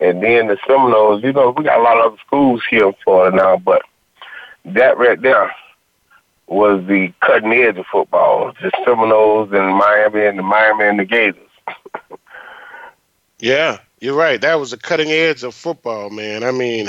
[0.00, 2.94] and then the Seminoles, you know, we got a lot of other schools here in
[3.02, 3.82] Florida now, but
[4.64, 5.54] that right there
[6.46, 8.52] was the cutting edge of football.
[8.60, 11.48] The Seminoles and Miami and the Miami and the Gators.
[13.38, 14.40] yeah, you're right.
[14.40, 16.44] That was the cutting edge of football, man.
[16.44, 16.88] I mean,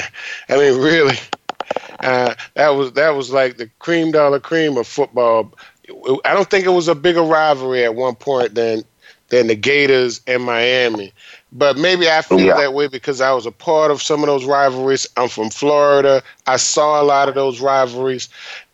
[0.50, 1.18] I mean, really,
[2.02, 5.54] uh, that was that was like the cream dollar cream of football.
[6.26, 8.84] I don't think it was a bigger rivalry at one point than
[9.30, 11.14] than the Gators and Miami.
[11.54, 12.58] But maybe I feel yeah.
[12.58, 15.08] that way because I was a part of some of those rivalries.
[15.16, 16.22] I'm from Florida.
[16.46, 18.28] I saw a lot of those rivalries.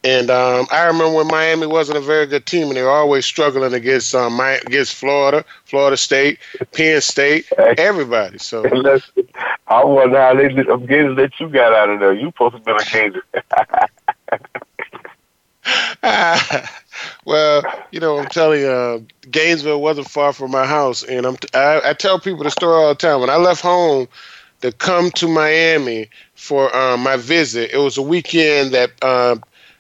[0.04, 3.26] And um, I remember when Miami wasn't a very good team, and they were always
[3.26, 6.40] struggling against um, against Florida, Florida State,
[6.74, 7.46] Penn State,
[7.78, 8.38] everybody.
[8.38, 8.66] So
[9.68, 12.14] I wonder how they I'm getting that you got out of there.
[12.14, 13.24] You supposed to be a Gator.
[17.26, 21.38] well, you know, I'm telling you, uh, Gainesville wasn't far from my house, and I'm
[21.38, 23.20] t- I, I tell people the story all the time.
[23.20, 24.08] When I left home
[24.62, 29.36] to come to Miami for um, my visit, it was a weekend that uh,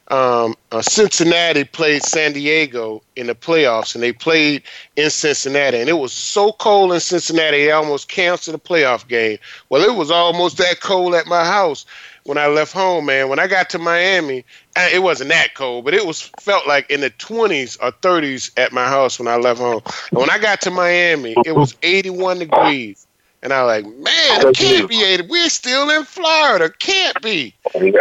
[0.09, 4.61] um, uh, Cincinnati played San Diego in the playoffs, and they played
[4.95, 9.37] in Cincinnati, and it was so cold in Cincinnati they almost canceled the playoff game.
[9.69, 11.85] Well, it was almost that cold at my house
[12.25, 13.29] when I left home, man.
[13.29, 16.89] When I got to Miami, uh, it wasn't that cold, but it was felt like
[16.89, 19.81] in the 20s or 30s at my house when I left home.
[20.11, 23.07] And when I got to Miami, it was 81 degrees.
[23.41, 25.27] And I was like, man, it can't be 80.
[25.27, 26.71] We're still in Florida.
[26.79, 27.53] Can't be.
[27.75, 27.95] And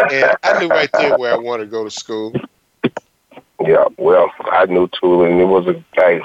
[0.45, 2.33] I knew right there where I wanted to go to school.
[3.61, 6.21] Yeah, well, I knew too, and it was a day.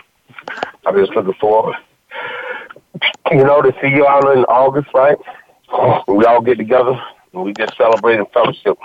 [0.85, 1.75] I'm just looking forward,
[3.31, 5.17] you know, to see you all in August, right?
[6.07, 6.99] We all get together
[7.43, 8.77] we just celebrate and fellowship.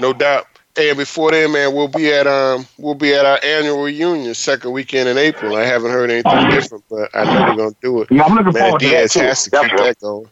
[0.00, 0.46] No doubt.
[0.76, 4.70] And before then, man, we'll be at um we'll be at our annual reunion second
[4.70, 5.56] weekend in April.
[5.56, 8.08] I haven't heard anything different, but I know we're gonna do it.
[8.10, 9.50] Yeah, I'm looking man, forward Diaz to that has too.
[9.50, 10.28] to keep that going.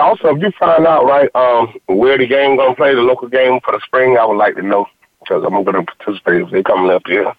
[0.00, 3.60] Also, if you find out right um, where the game gonna play, the local game
[3.60, 4.86] for the spring, I would like to know
[5.20, 7.34] because I'm gonna participate if they coming up here.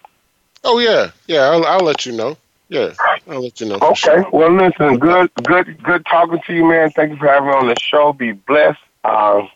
[0.64, 1.42] Oh yeah, yeah.
[1.50, 2.36] I'll, I'll let you know.
[2.68, 2.92] Yeah,
[3.28, 3.76] I'll let you know.
[3.76, 3.94] Okay.
[3.94, 4.30] sure.
[4.30, 6.90] Well, listen, good, good, good talking to you, man.
[6.90, 8.12] Thank you for having me on the show.
[8.12, 8.78] Be blessed.
[9.04, 9.50] Um,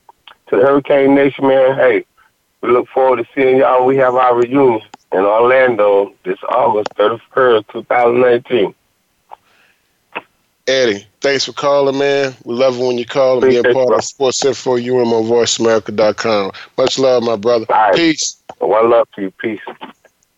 [0.49, 1.77] to the Hurricane Nation, man.
[1.77, 2.05] Hey,
[2.61, 3.87] we look forward to seeing y'all.
[3.87, 8.75] We have our reunion in Orlando this August 31st, 2019.
[10.67, 12.35] Eddie, thanks for calling, man.
[12.45, 15.13] We love it when you call and being Appreciate part you, of Sports Info UM
[15.15, 16.53] on VoiceAmerica.com.
[16.77, 17.65] Much love, my brother.
[17.71, 17.95] Right.
[17.95, 18.43] Peace.
[18.59, 19.31] One love to you.
[19.31, 19.61] Peace.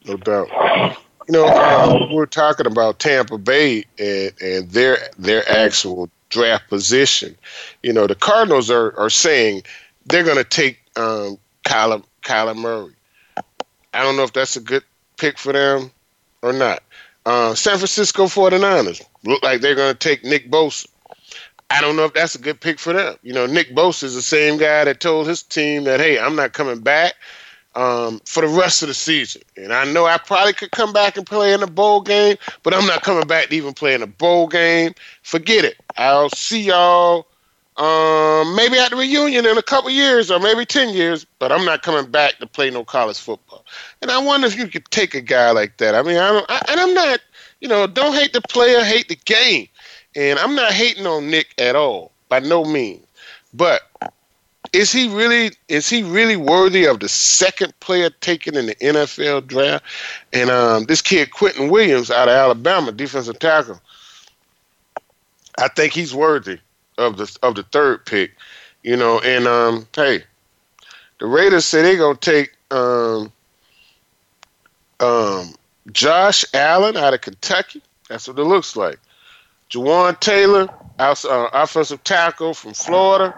[0.06, 0.96] No doubt.
[1.28, 7.36] You know, um, we're talking about Tampa Bay and, and their their actual draft position.
[7.82, 9.62] You know, the Cardinals are, are saying
[10.06, 12.94] they're going to take um, Kyler, Kyler Murray.
[13.92, 14.84] I don't know if that's a good
[15.16, 15.90] pick for them
[16.42, 16.82] or not.
[17.26, 20.86] Uh, San Francisco 49ers look like they're going to take Nick Bosa.
[21.68, 23.16] I don't know if that's a good pick for them.
[23.22, 26.34] You know, Nick Bosa is the same guy that told his team that, hey, I'm
[26.34, 27.14] not coming back
[27.74, 29.42] um, for the rest of the season.
[29.56, 32.74] And I know I probably could come back and play in a bowl game, but
[32.74, 34.94] I'm not coming back to even play in a bowl game.
[35.22, 35.76] Forget it.
[35.96, 37.26] I'll see y'all
[37.76, 41.64] um, maybe at the reunion in a couple years or maybe 10 years, but I'm
[41.64, 43.64] not coming back to play no college football.
[44.02, 45.94] And I wonder if you could take a guy like that.
[45.94, 47.20] I mean, I don't, I, and I'm not,
[47.60, 49.68] you know, don't hate the player, hate the game.
[50.14, 53.06] And I'm not hating on Nick at all, by no means.
[53.54, 53.82] But
[54.72, 59.46] is he really is he really worthy of the second player taken in the NFL
[59.46, 59.84] draft?
[60.32, 63.80] And um, this kid Quinnen Williams out of Alabama, defensive tackle,
[65.58, 66.58] I think he's worthy
[66.98, 68.32] of the of the third pick.
[68.82, 70.24] You know, and um, hey,
[71.18, 73.32] the Raiders say they're gonna take um,
[75.00, 75.54] um,
[75.92, 77.82] Josh Allen out of Kentucky.
[78.08, 78.98] That's what it looks like.
[79.70, 81.14] Jawaan Taylor, uh,
[81.52, 83.34] offensive tackle from Florida.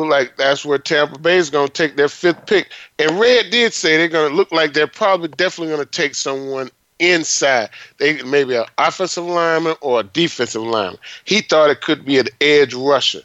[0.00, 2.70] Look like that's where Tampa Bay is going to take their fifth pick.
[2.98, 6.14] And Red did say they're going to look like they're probably definitely going to take
[6.14, 7.68] someone inside.
[7.98, 10.98] They maybe an offensive lineman or a defensive lineman.
[11.26, 13.20] He thought it could be an edge rusher.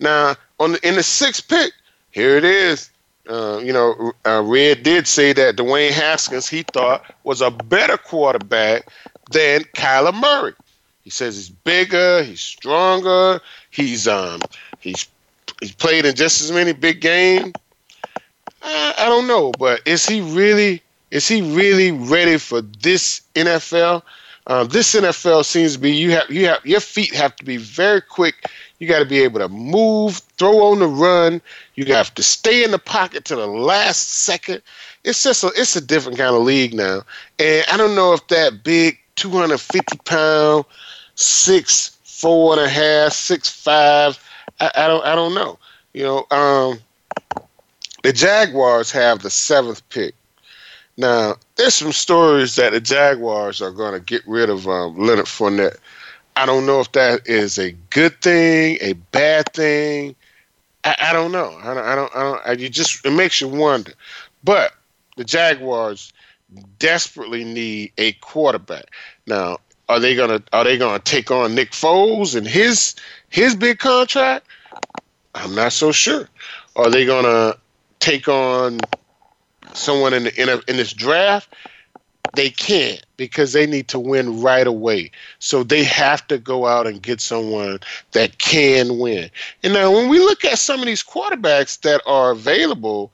[0.00, 1.72] Now, on the, in the sixth pick,
[2.10, 2.90] here it is.
[3.26, 7.96] Uh, you know, uh, Red did say that Dwayne Haskins he thought was a better
[7.96, 8.86] quarterback
[9.30, 10.52] than Kyler Murray.
[11.04, 14.42] He says he's bigger, he's stronger, he's um
[14.78, 15.08] he's
[15.60, 17.54] he's played in just as many big games.
[18.62, 24.02] I, I don't know, but is he really is he really ready for this NFL?
[24.46, 27.56] Um, this NFL seems to be you have you have your feet have to be
[27.56, 28.48] very quick.
[28.78, 31.42] You got to be able to move, throw on the run.
[31.74, 34.62] You have to stay in the pocket to the last second.
[35.04, 37.02] It's just a it's a different kind of league now,
[37.38, 40.64] and I don't know if that big 250 pound,
[41.14, 44.18] six four and a half, six five.
[44.60, 45.58] I, I don't I don't know.
[45.92, 46.78] You know, um,
[48.02, 50.14] the Jaguars have the seventh pick.
[50.96, 55.26] Now, there's some stories that the Jaguars are going to get rid of um, Leonard
[55.26, 55.78] Fournette.
[56.34, 60.14] I don't know if that is a good thing, a bad thing.
[60.84, 61.56] I, I don't know.
[61.62, 61.84] I don't.
[61.84, 62.16] I don't.
[62.16, 62.46] I don't.
[62.46, 63.92] I, you just it makes you wonder.
[64.44, 64.72] But
[65.16, 66.12] the Jaguars
[66.78, 68.86] desperately need a quarterback.
[69.26, 69.58] Now,
[69.88, 72.94] are they gonna are they gonna take on Nick Foles and his
[73.28, 74.46] his big contract?
[75.34, 76.28] I'm not so sure.
[76.76, 77.56] Are they gonna
[78.00, 78.80] take on
[79.72, 81.54] someone in the in, a, in this draft?
[82.34, 85.10] They can't because they need to win right away.
[85.38, 87.80] So they have to go out and get someone
[88.12, 89.30] that can win.
[89.62, 93.12] And now, when we look at some of these quarterbacks that are available,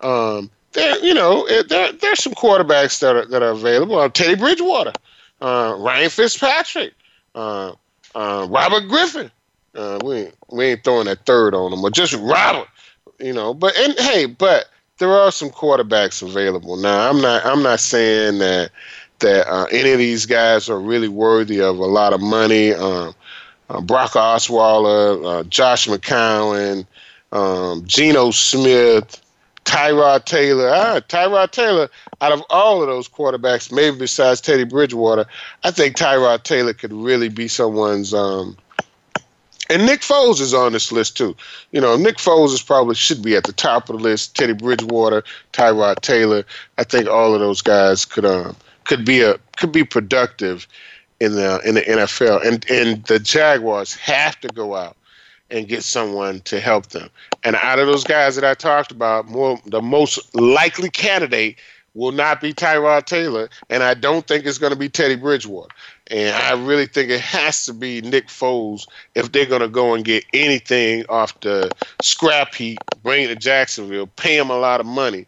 [0.00, 3.98] um, there you know there there's some quarterbacks that are that are available.
[3.98, 4.92] Uh, Teddy Bridgewater,
[5.40, 6.92] uh, Ryan Fitzpatrick,
[7.34, 7.72] uh,
[8.14, 9.30] uh, Robert Griffin.
[9.76, 12.68] Uh, we we ain't throwing that third on them, but just Robert.
[13.20, 14.66] You know, but and hey, but
[14.98, 17.08] there are some quarterbacks available now.
[17.08, 18.70] I'm not I'm not saying that
[19.20, 22.72] that uh, any of these guys are really worthy of a lot of money.
[22.72, 23.14] Um,
[23.68, 26.86] uh, Brock Osweiler, uh, Josh McCown,
[27.32, 29.20] um, Geno Smith,
[29.64, 30.70] Tyrod Taylor.
[30.72, 31.88] Ah, Tyrod Taylor,
[32.20, 35.26] out of all of those quarterbacks, maybe besides Teddy Bridgewater,
[35.64, 38.14] I think Tyrod Taylor could really be someone's.
[38.14, 38.56] Um,
[39.70, 41.36] and Nick Foles is on this list too.
[41.72, 44.36] You know, Nick Foles is probably should be at the top of the list.
[44.36, 46.44] Teddy Bridgewater, Tyrod Taylor.
[46.78, 50.66] I think all of those guys could um, could be a could be productive
[51.20, 52.46] in the in the NFL.
[52.46, 54.96] And and the Jaguars have to go out
[55.50, 57.08] and get someone to help them.
[57.44, 61.56] And out of those guys that I talked about, more the most likely candidate
[61.94, 65.74] will not be Tyrod Taylor, and I don't think it's going to be Teddy Bridgewater.
[66.08, 69.94] And I really think it has to be Nick Foles if they're going to go
[69.94, 74.78] and get anything off the scrap heap, bring it to Jacksonville, pay him a lot
[74.80, 75.26] of money.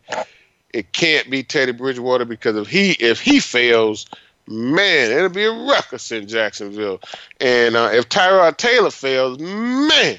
[0.73, 4.07] It can't be Teddy Bridgewater because if he if he fails,
[4.47, 7.01] man, it'll be a ruckus in Jacksonville.
[7.41, 10.19] And uh, if Tyrod Taylor fails, man,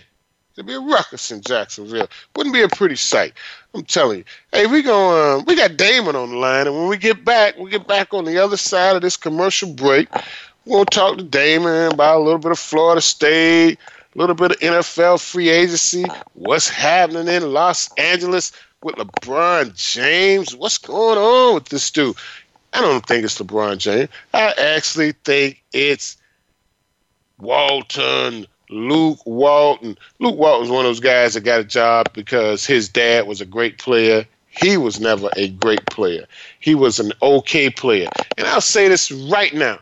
[0.60, 2.08] it'll be a ruckus in Jacksonville.
[2.36, 3.34] Wouldn't be a pretty sight.
[3.74, 4.24] I'm telling you.
[4.52, 5.40] Hey, we going.
[5.40, 8.14] Uh, we got Damon on the line, and when we get back, we get back
[8.14, 10.10] on the other side of this commercial break.
[10.66, 13.80] We'll talk to Damon about a little bit of Florida State,
[14.14, 18.52] a little bit of NFL free agency, what's happening in Los Angeles
[18.84, 20.56] with LeBron James.
[20.56, 22.16] What's going on with this dude?
[22.74, 24.10] I don't think it's LeBron James.
[24.34, 26.18] I actually think it's
[27.40, 29.98] Walton, Luke Walton.
[30.20, 33.46] Luke Walton's one of those guys that got a job because his dad was a
[33.46, 34.26] great player.
[34.50, 36.26] He was never a great player.
[36.60, 38.10] He was an okay player.
[38.38, 39.80] And I'll say this right now.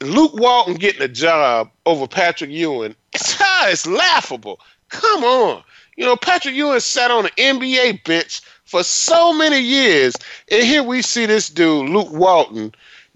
[0.00, 4.60] Luke Walton getting a job over Patrick Ewing, it's, ah, it's laughable.
[4.88, 5.62] Come on.
[5.96, 10.14] You know, Patrick Ewing sat on the NBA bench for so many years.
[10.50, 12.74] And here we see this dude, Luke Walton,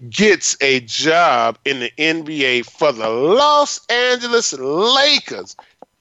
[0.09, 5.55] gets a job in the NBA for the Los Angeles Lakers.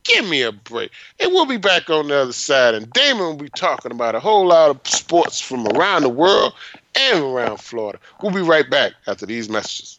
[0.04, 0.90] Give me a break.
[1.20, 2.74] And we'll be back on the other side.
[2.74, 6.54] And Damon will be talking about a whole lot of sports from around the world
[6.94, 7.98] and around Florida.
[8.22, 9.98] We'll be right back after these messages.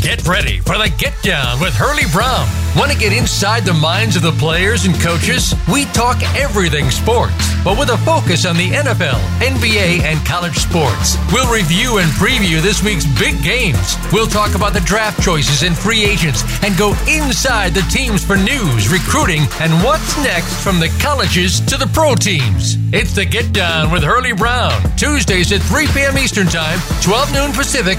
[0.00, 2.48] Get ready for the Get Down with Hurley Brown.
[2.74, 5.54] Want to get inside the minds of the players and coaches?
[5.70, 11.18] We talk everything sports, but with a focus on the NFL, NBA, and college sports.
[11.30, 13.96] We'll review and preview this week's big games.
[14.10, 18.38] We'll talk about the draft choices and free agents and go inside the teams for
[18.38, 22.78] news, recruiting, and what's next from the colleges to the pro teams.
[22.94, 26.16] It's the Get Down with Hurley Brown, Tuesdays at 3 p.m.
[26.16, 27.98] Eastern Time, 12 noon Pacific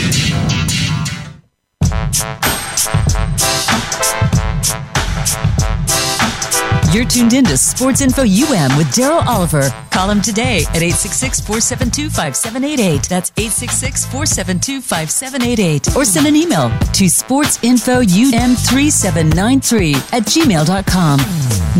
[6.93, 9.69] You're tuned in to Sports Info UM with Daryl Oliver.
[9.91, 13.07] Call him today at 866-472-5788.
[13.07, 15.95] That's 866-472-5788.
[15.95, 21.19] Or send an email to sportsinfoum3793 at gmail.com.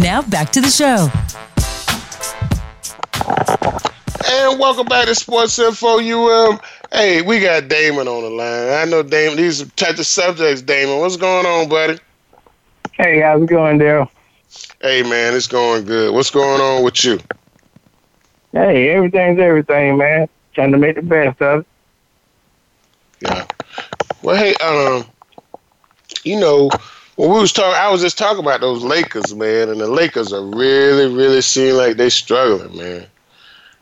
[0.02, 1.10] Now back to the show.
[4.32, 6.58] And welcome back to Sports Info UM.
[6.90, 8.70] Hey, we got Damon on the line.
[8.70, 11.00] I know Damon, these are types of subjects, Damon.
[11.00, 12.00] What's going on, buddy?
[12.94, 14.08] Hey, how's it going, Daryl?
[14.82, 16.14] Hey man, it's going good.
[16.14, 17.20] What's going on with you?
[18.52, 20.28] Hey, everything's everything, man.
[20.54, 21.68] Trying to make the best of it.
[23.22, 23.46] Yeah.
[24.24, 25.06] Well, hey, um,
[26.24, 26.70] you know,
[27.16, 30.34] when we was talking, I was just talking about those Lakers, man, and the Lakers
[30.34, 33.06] are really, really seem like they struggling, man.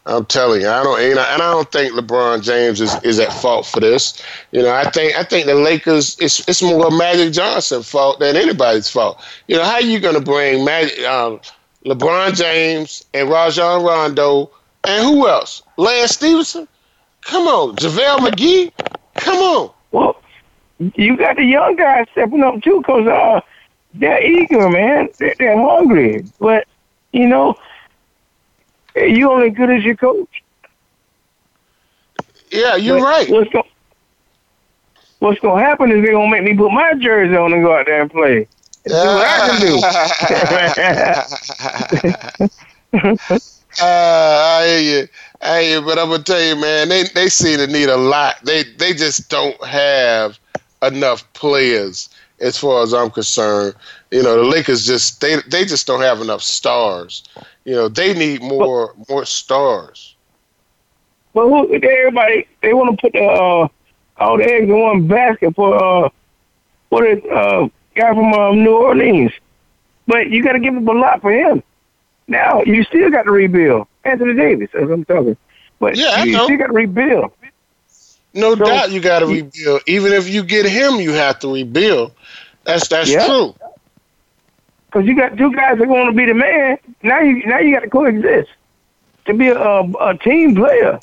[0.05, 3.19] I'm telling you, I don't, and I, and I don't think LeBron James is, is
[3.19, 4.21] at fault for this.
[4.51, 8.35] You know, I think I think the Lakers it's it's more Magic Johnson fault than
[8.35, 9.21] anybody's fault.
[9.47, 11.39] You know, how are you gonna bring Magic, um,
[11.85, 14.51] LeBron James and Rajon Rondo
[14.83, 15.61] and who else?
[15.77, 16.67] Lance Stephenson?
[17.21, 18.71] Come on, JaVale McGee?
[19.15, 19.71] Come on.
[19.91, 20.21] Well,
[20.95, 23.41] you got the young guys stepping up too, cause uh,
[23.93, 25.09] they're eager, man.
[25.17, 26.67] They're, they're hungry, but
[27.11, 27.55] you know,
[28.95, 30.43] you only good as your coach.
[32.51, 33.29] Yeah, you're But right.
[33.29, 33.65] What's going
[35.19, 37.85] What's gonna happen is they're gonna make me put my jersey on and go out
[37.85, 38.47] there and play.
[38.87, 39.59] See what I can
[43.11, 43.37] do.
[43.81, 43.85] Uh,
[44.61, 45.07] I hear you.
[45.41, 47.95] I hear you, but I'm gonna tell you, man, they they seem to need a
[47.95, 48.37] lot.
[48.43, 50.39] They they just don't have
[50.81, 52.09] enough players
[52.41, 53.75] as far as I'm concerned.
[54.11, 57.23] You know, the Lakers just they they just don't have enough stars.
[57.65, 60.15] You know, they need more more stars.
[61.33, 63.67] But who, everybody they want to put the uh,
[64.17, 66.09] all the eggs in one basket for uh,
[66.89, 69.31] what is uh, guy from um, New Orleans.
[70.07, 71.61] But you got to give him a lot for him.
[72.27, 73.87] Now you still got to rebuild.
[74.03, 75.37] Anthony Davis, as I'm talking.
[75.79, 77.31] But Yeah, you still got to rebuild.
[78.33, 79.81] No So- doubt, you got to rebuild.
[79.87, 82.11] Even if you get him, you have to rebuild.
[82.63, 83.25] That's that's Yeah.
[83.25, 83.55] true.
[84.87, 86.77] Because you got two guys that want to be the man.
[87.03, 88.49] Now you now you got to coexist
[89.25, 90.99] to be a, a, a team player.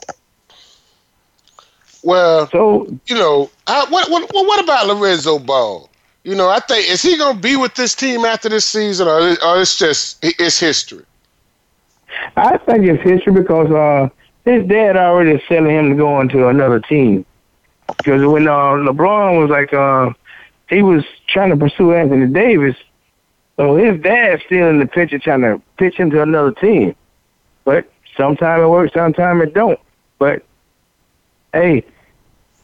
[2.03, 5.89] Well, So you know, I, what what what about Lorenzo Ball?
[6.24, 9.20] You know, I think is he gonna be with this team after this season, or
[9.45, 11.05] or it's just it's history?
[12.37, 14.09] I think it's history because uh,
[14.47, 17.26] his dad already selling him to go into another team.
[17.99, 20.11] Because when uh, LeBron was like, uh,
[20.70, 22.76] he was trying to pursue Anthony Davis,
[23.57, 26.94] so his dad's still in the picture trying to pitch him to another team.
[27.64, 29.78] But sometimes it works, sometimes it don't.
[30.18, 30.42] But
[31.53, 31.84] hey,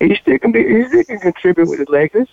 [0.00, 2.28] he still can be, he still can contribute with the Lakers.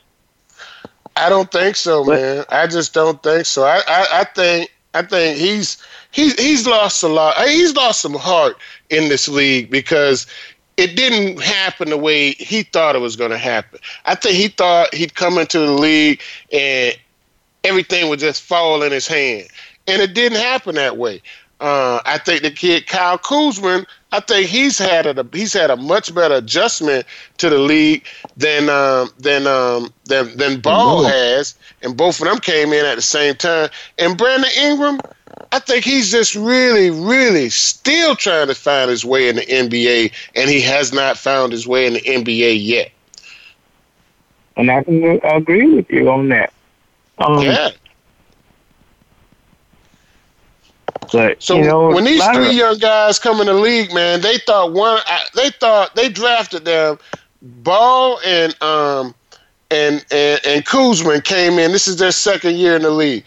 [1.16, 2.46] I don't think so, But- man.
[2.50, 3.64] I just don't think so.
[3.64, 5.78] I, I, I think I think he's
[6.12, 7.38] he's he's lost a lot.
[7.48, 8.58] He's lost some heart
[8.90, 10.26] in this league because
[10.78, 13.80] it didn't happen the way he thought it was going to happen.
[14.06, 16.22] I think he thought he'd come into the league
[16.52, 16.98] and
[17.64, 19.48] everything would just fall in his hand,
[19.88, 21.22] and it didn't happen that way.
[21.60, 25.76] Uh, I think the kid Kyle Kuzma, I think he's had a he's had a
[25.76, 27.06] much better adjustment
[27.38, 28.06] to the league
[28.38, 32.96] than um, than um, than than Ball has, and both of them came in at
[32.96, 33.70] the same time.
[34.00, 35.00] And Brandon Ingram,
[35.52, 40.12] I think he's just really, really still trying to find his way in the NBA,
[40.36, 42.92] and he has not found his way in the NBA yet.
[44.58, 46.52] And I can agree with you on that.
[47.20, 47.70] Um, Yeah.
[51.12, 54.22] But, So you know, when these of- three young guys come in the league, man,
[54.22, 55.02] they thought one.
[55.36, 57.00] They thought they drafted them.
[57.42, 59.16] Ball and um
[59.72, 61.72] and and and Kuzma came in.
[61.72, 63.24] This is their second year in the league.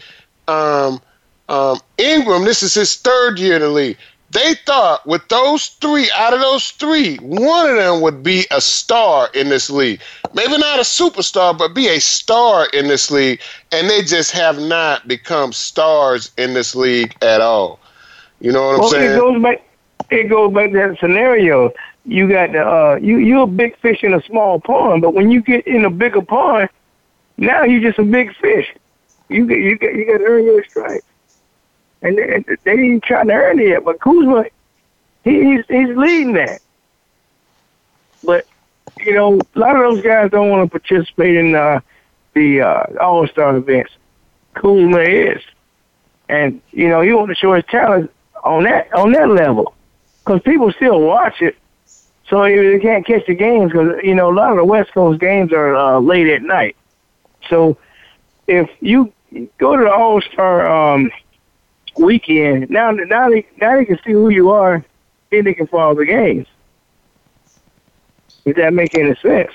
[0.47, 1.01] Um,
[1.49, 3.97] um, Ingram, this is his third year in the league.
[4.33, 8.59] They thought with those three, out of those three, one of them would be a
[8.59, 10.01] star in this league.
[10.33, 13.41] Maybe not a superstar, but be a star in this league.
[13.71, 17.79] And they just have not become stars in this league at all.
[18.39, 19.19] You know what I'm well, it saying?
[19.19, 19.63] goes back.
[20.09, 21.71] It goes back to that scenario.
[22.05, 25.31] You got the uh, you you're a big fish in a small pond, but when
[25.31, 26.69] you get in a bigger pond,
[27.37, 28.73] now you're just a big fish.
[29.29, 31.05] You get you get you got to earn your stripes,
[32.03, 33.83] and they, they ain't trying to earn it.
[33.83, 34.45] But Kuzma,
[35.23, 36.61] he, he's he's leading that.
[38.23, 38.45] But
[38.99, 41.79] you know, a lot of those guys don't want to participate in uh,
[42.33, 43.93] the uh, All Star events.
[44.53, 45.41] Kuzma is,
[46.29, 48.11] and you know, he want to show his talent
[48.43, 49.73] on that on that level,
[50.23, 51.57] because people still watch it.
[52.29, 55.19] So they can't catch the games because you know a lot of the West Coast
[55.19, 56.75] games are uh, late at night.
[57.49, 57.77] So
[58.47, 59.13] if you
[59.57, 61.11] go to the All Star um,
[61.97, 64.83] weekend, now now they now they can see who you are,
[65.31, 66.47] then they can follow the games.
[68.45, 69.51] Does that make any sense?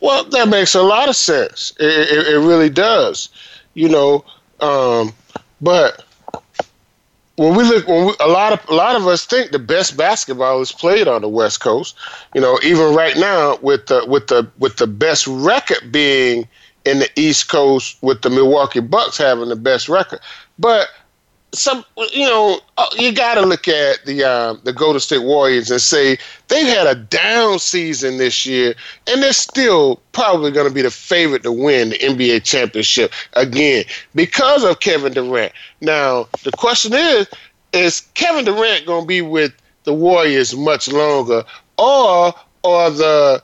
[0.00, 1.72] Well, that makes a lot of sense.
[1.80, 3.28] It, it, it really does.
[3.74, 4.24] You know,
[4.60, 5.12] um,
[5.60, 6.04] but
[7.36, 9.96] when we look, when we, a lot of a lot of us think the best
[9.96, 11.96] basketball is played on the West Coast.
[12.34, 16.48] You know, even right now with the with the with the best record being
[16.84, 20.20] in the East Coast, with the Milwaukee Bucks having the best record.
[20.58, 20.88] But
[21.52, 25.70] some you know uh, you got to look at the uh, the Golden State Warriors
[25.70, 26.18] and say
[26.48, 28.74] they've had a down season this year,
[29.06, 33.84] and they're still probably going to be the favorite to win the NBA championship again
[34.14, 35.52] because of Kevin Durant.
[35.80, 37.26] Now the question is,
[37.72, 39.52] is Kevin Durant going to be with
[39.84, 41.44] the Warriors much longer,
[41.78, 42.34] or
[42.64, 43.42] are the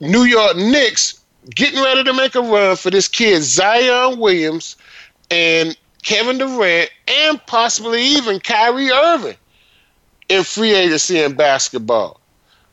[0.00, 1.20] New York Knicks
[1.54, 4.76] getting ready to make a run for this kid Zion Williams
[5.30, 5.76] and
[6.06, 9.36] Kevin Durant, and possibly even Kyrie Irving
[10.28, 12.20] in free agency in basketball.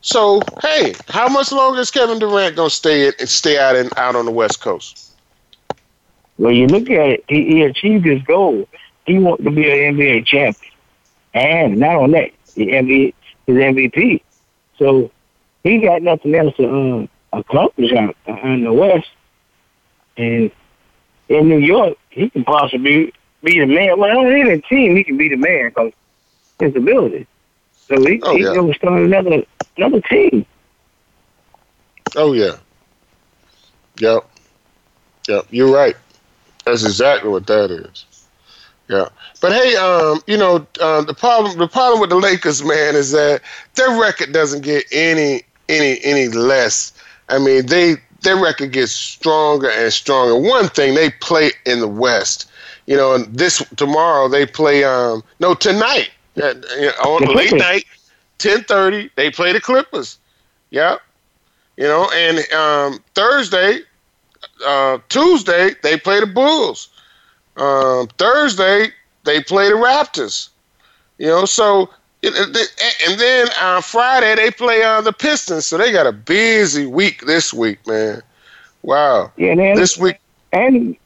[0.02, 4.14] So, hey, how much longer is Kevin Durant gonna stay and stay out and out
[4.14, 5.16] on the West Coast?
[6.38, 8.68] Well, you look at it, he, he achieved his goal.
[9.04, 10.72] He wanted to be an NBA champion,
[11.34, 13.14] and not on that, the NBA,
[13.48, 14.22] his MVP.
[14.78, 15.10] So
[15.64, 19.08] he got nothing else to um, accomplish out in the West.
[20.16, 20.52] And
[21.28, 23.12] in New York, he can possibly
[23.44, 23.98] be the man.
[23.98, 25.92] Well, on a team, he can be the man because
[26.58, 27.26] his ability.
[27.88, 28.54] So he, Oh, he's yeah.
[28.54, 29.44] going to start another
[29.76, 30.46] another team.
[32.16, 32.56] Oh yeah.
[33.98, 34.28] Yep.
[35.28, 35.46] Yep.
[35.50, 35.96] You're right.
[36.64, 38.04] That's exactly what that is.
[38.88, 39.08] Yeah.
[39.40, 43.10] But hey, um, you know, uh, the problem the problem with the Lakers, man, is
[43.12, 43.40] that
[43.74, 46.92] their record doesn't get any any any less.
[47.28, 50.36] I mean, they their record gets stronger and stronger.
[50.36, 52.50] One thing they play in the West,
[52.86, 56.10] you know, and this tomorrow they play um no tonight
[56.42, 56.54] uh,
[57.04, 57.84] on The late night,
[58.38, 60.18] ten thirty they play the Clippers.
[60.70, 61.00] Yep.
[61.76, 63.80] You know, and um, Thursday,
[64.66, 66.88] uh, Tuesday they play the Bulls.
[67.56, 68.88] Um, Thursday
[69.24, 70.50] they play the Raptors.
[71.18, 71.90] You know, so
[72.22, 75.66] and then on Friday they play uh, the Pistons.
[75.66, 78.22] So they got a busy week this week, man.
[78.82, 79.32] Wow.
[79.36, 80.18] Yeah, and This week,
[80.52, 80.96] and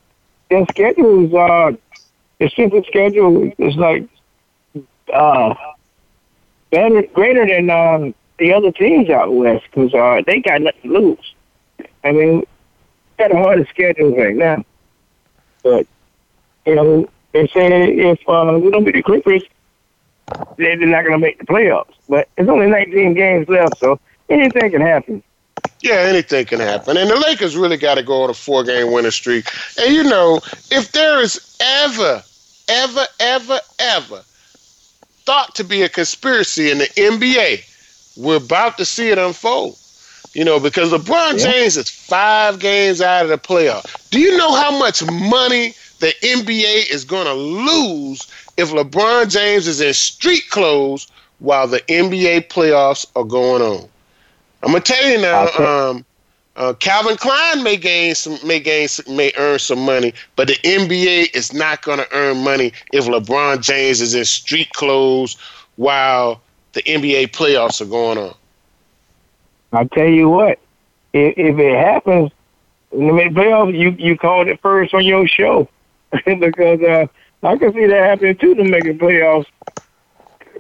[0.51, 1.72] their schedules are
[2.38, 4.09] the simple schedule is like
[5.12, 5.55] uh
[6.70, 10.99] better greater than um the other teams out west because uh they got nothing to
[10.99, 11.34] lose.
[12.05, 12.44] I mean,
[13.18, 14.64] got a harder schedule right now,
[15.62, 15.86] but
[16.66, 19.42] you know they're saying if uh, we don't beat the Clippers,
[20.57, 21.94] they're not going to make the playoffs.
[22.09, 25.22] But there's only 19 games left, so anything can happen.
[25.83, 26.97] Yeah, anything can happen.
[26.97, 29.49] And the Lakers really got to go on a four game winning streak.
[29.79, 32.24] And you know, if there is ever,
[32.68, 34.24] ever, ever, ever
[35.26, 37.62] thought to be a conspiracy in the NBA,
[38.16, 39.79] we're about to see it unfold.
[40.35, 41.53] You know, because LeBron Yeah.
[41.53, 43.85] James is five games out of the playoff.
[44.11, 48.26] Do you know how much money the NBA is going to lose
[48.57, 51.09] if LeBron James is in street clothes
[51.39, 53.89] while the NBA playoffs are going on?
[54.62, 55.48] I'm gonna tell you now.
[55.59, 56.04] Um,
[56.59, 60.54] uh, Calvin Klein may gain some, may gain, some, may earn some money, but the
[60.64, 65.36] NBA is not going to earn money if LeBron James is in street clothes
[65.76, 66.40] while
[66.72, 68.34] the NBA playoffs are going on.
[69.72, 70.59] I'll tell you what,
[71.12, 72.32] if, if it happens
[72.90, 75.68] in the mid playoffs, you you called it first on your show
[76.11, 77.06] because uh,
[77.44, 79.46] I can see that happening too to make the playoffs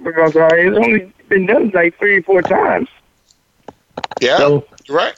[0.04, 2.88] because uh, it's only been done like three or four times.
[4.20, 5.14] Yeah, So right.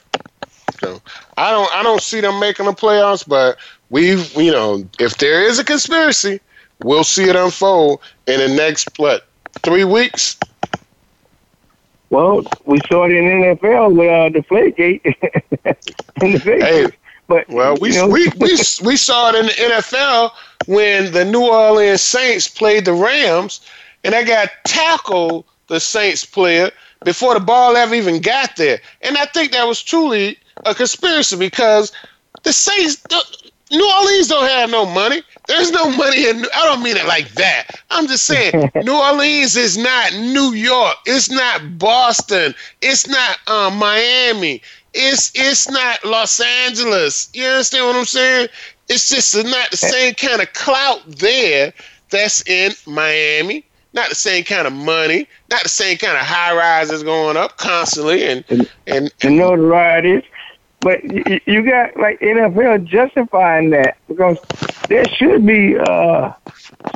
[0.79, 1.01] So
[1.37, 3.57] I don't, I don't see them making the playoffs, but
[3.89, 6.39] we've, you know, if there is a conspiracy,
[6.83, 9.27] we'll see it unfold in the next what
[9.63, 10.37] three weeks.
[12.09, 15.01] well, we saw it in NFL with uh, the Flagate
[16.21, 16.67] in the Vegas.
[16.67, 16.87] Hey,
[17.27, 20.31] but Well, we, you know, we, we, we saw it in the NFL
[20.67, 23.61] when the New Orleans Saints played the Rams,
[24.03, 26.71] and they got tackled the Saints player
[27.03, 28.79] before the ball ever even got there.
[29.01, 31.91] And I think that was truly a conspiracy because
[32.43, 33.03] the Saints,
[33.71, 35.23] New Orleans don't have no money.
[35.47, 36.45] There's no money in.
[36.53, 37.67] I don't mean it like that.
[37.89, 40.95] I'm just saying, New Orleans is not New York.
[41.05, 42.53] It's not Boston.
[42.81, 44.61] It's not uh, Miami.
[44.93, 47.29] It's it's not Los Angeles.
[47.33, 48.49] You understand what I'm saying?
[48.89, 51.73] It's just not the same kind of clout there
[52.09, 53.65] that's in Miami.
[53.93, 55.27] Not the same kind of money.
[55.49, 58.23] Not the same kind of high rises going up constantly.
[58.25, 58.45] And
[58.87, 60.23] and, and, ride is.
[60.79, 64.39] But you, you got like NFL justifying that because
[64.87, 66.33] there should be uh,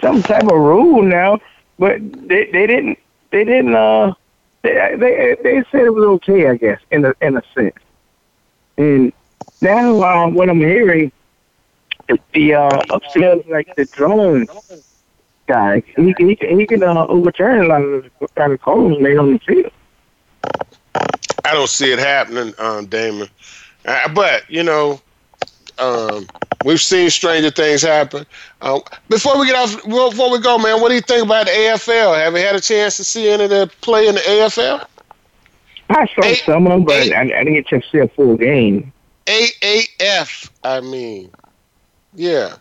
[0.01, 1.39] some type of rule now,
[1.77, 2.97] but they, they didn't.
[3.31, 3.75] They didn't.
[3.75, 4.13] Uh,
[4.63, 7.75] they, they they said it was okay, I guess, in a in a sense.
[8.77, 9.13] And
[9.61, 11.11] now uh, what I'm hearing,
[12.07, 14.47] is the uh, upstairs like the drone
[15.47, 18.51] guy, he can he can, he can uh, overturn a lot of the, a lot
[18.51, 19.71] of calls made on the field.
[21.43, 23.29] I don't see it happening, um, Damon.
[23.85, 24.99] Uh, but you know,
[25.77, 26.27] um,
[26.63, 28.25] we've seen stranger things happen.
[28.61, 28.79] Uh,
[29.09, 32.17] before we get off, before we go, man, what do you think about the AFL?
[32.17, 34.87] Have you had a chance to see any of the play in the AFL?
[35.89, 38.37] I saw a- some of them, but I, I didn't get to see a full
[38.37, 38.91] game.
[39.27, 41.31] AAF, I mean,
[42.13, 42.55] yeah,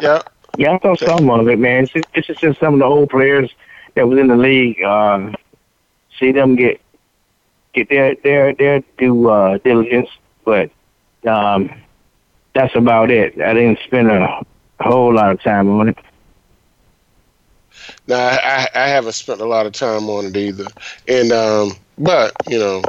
[0.00, 0.22] yeah.
[0.56, 1.88] Yeah, I saw some of it, man.
[2.14, 3.50] It's just, some of the old players
[3.94, 4.82] that was in the league.
[4.82, 5.32] Uh,
[6.18, 6.80] see them get
[7.72, 10.08] get their their their due uh, diligence,
[10.44, 10.70] but
[11.26, 11.70] um,
[12.54, 13.40] that's about it.
[13.40, 14.44] I didn't spend a,
[14.80, 15.98] whole lot of time on it.
[18.06, 20.66] No, I, I haven't spent a lot of time on it either,
[21.08, 22.82] and um, but you know,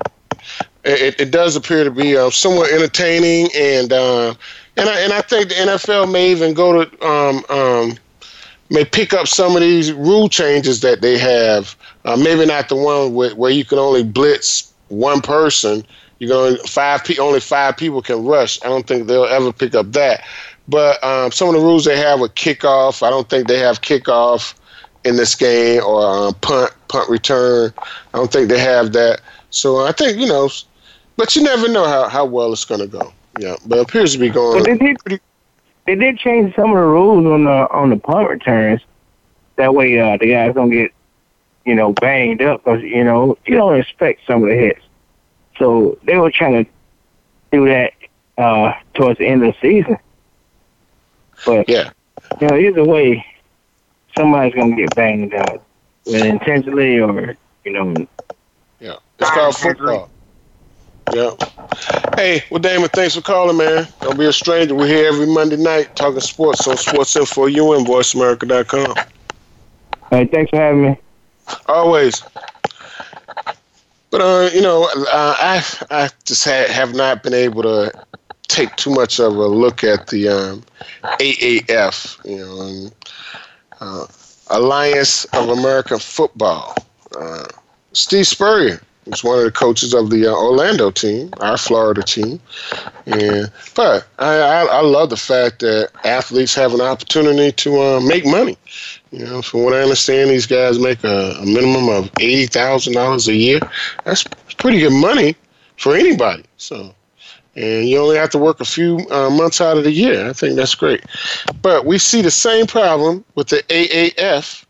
[0.83, 4.35] it, it does appear to be uh, somewhat entertaining, and uh,
[4.77, 7.97] and I, and I think the NFL may even go to um, um,
[8.69, 11.75] may pick up some of these rule changes that they have.
[12.03, 15.83] Uh, maybe not the one where, where you can only blitz one person.
[16.19, 18.61] You can five pe- only five people can rush.
[18.63, 20.23] I don't think they'll ever pick up that.
[20.67, 23.81] But um, some of the rules they have with kickoff, I don't think they have
[23.81, 24.55] kickoff
[25.03, 27.73] in this game or um, punt punt return.
[28.13, 29.21] I don't think they have that.
[29.51, 30.49] So I think you know,
[31.17, 33.13] but you never know how, how well it's going to go.
[33.39, 34.63] Yeah, but it appears to be going.
[34.63, 35.21] But they did,
[35.85, 38.81] they did change some of the rules on the on the punt returns.
[39.57, 40.91] That way, uh, the guys don't get,
[41.65, 44.81] you know, banged up because you know you don't expect some of the hits.
[45.57, 46.71] So they were trying to
[47.51, 47.93] do that
[48.37, 49.97] uh, towards the end of the season.
[51.45, 51.91] But yeah,
[52.39, 53.25] you know, either way,
[54.17, 55.65] somebody's gonna get banged up,
[56.05, 58.07] whether intentionally or you know.
[58.79, 60.09] Yeah, it's called football.
[61.13, 61.31] Yeah.
[62.15, 63.87] Hey, well, Damon, thanks for calling, man.
[64.01, 64.75] Don't be a stranger.
[64.75, 68.95] We're here every Monday night talking sports on Sports Info UN, VoiceAmerica.com.
[70.09, 70.97] Hey, thanks for having me.
[71.67, 72.23] Always.
[74.09, 77.91] But uh, you know, uh, I I just ha- have not been able to
[78.47, 80.63] take too much of a look at the um,
[81.03, 82.95] AAF, you know, and,
[83.81, 84.07] uh,
[84.47, 86.75] Alliance of American Football.
[87.19, 87.45] Uh,
[87.93, 92.39] Steve Spurrier was one of the coaches of the uh, Orlando team, our Florida team.
[93.05, 97.99] And but I, I, I love the fact that athletes have an opportunity to uh,
[98.01, 98.57] make money.
[99.11, 102.93] You know, from what I understand, these guys make a, a minimum of eighty thousand
[102.93, 103.59] dollars a year.
[104.03, 104.23] That's
[104.57, 105.35] pretty good money
[105.77, 106.43] for anybody.
[106.57, 106.93] So,
[107.55, 110.27] and you only have to work a few uh, months out of the year.
[110.27, 111.03] I think that's great.
[111.61, 114.65] But we see the same problem with the AAF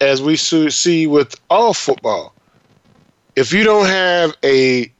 [0.00, 2.31] as we see with all football.
[3.36, 4.92] If you don't have a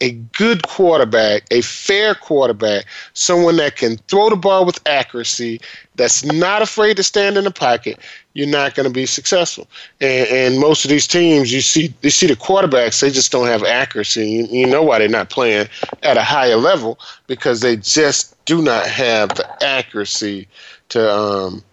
[0.00, 5.60] a good quarterback, a fair quarterback, someone that can throw the ball with accuracy,
[5.96, 7.98] that's not afraid to stand in the pocket,
[8.34, 9.66] you're not going to be successful.
[10.00, 13.48] And, and, most of these teams, you see, you see the quarterbacks, they just don't
[13.48, 14.28] have accuracy.
[14.28, 15.68] You, you know why they're not playing
[16.04, 20.46] at a higher level because they just do not have the accuracy
[20.90, 21.64] to um,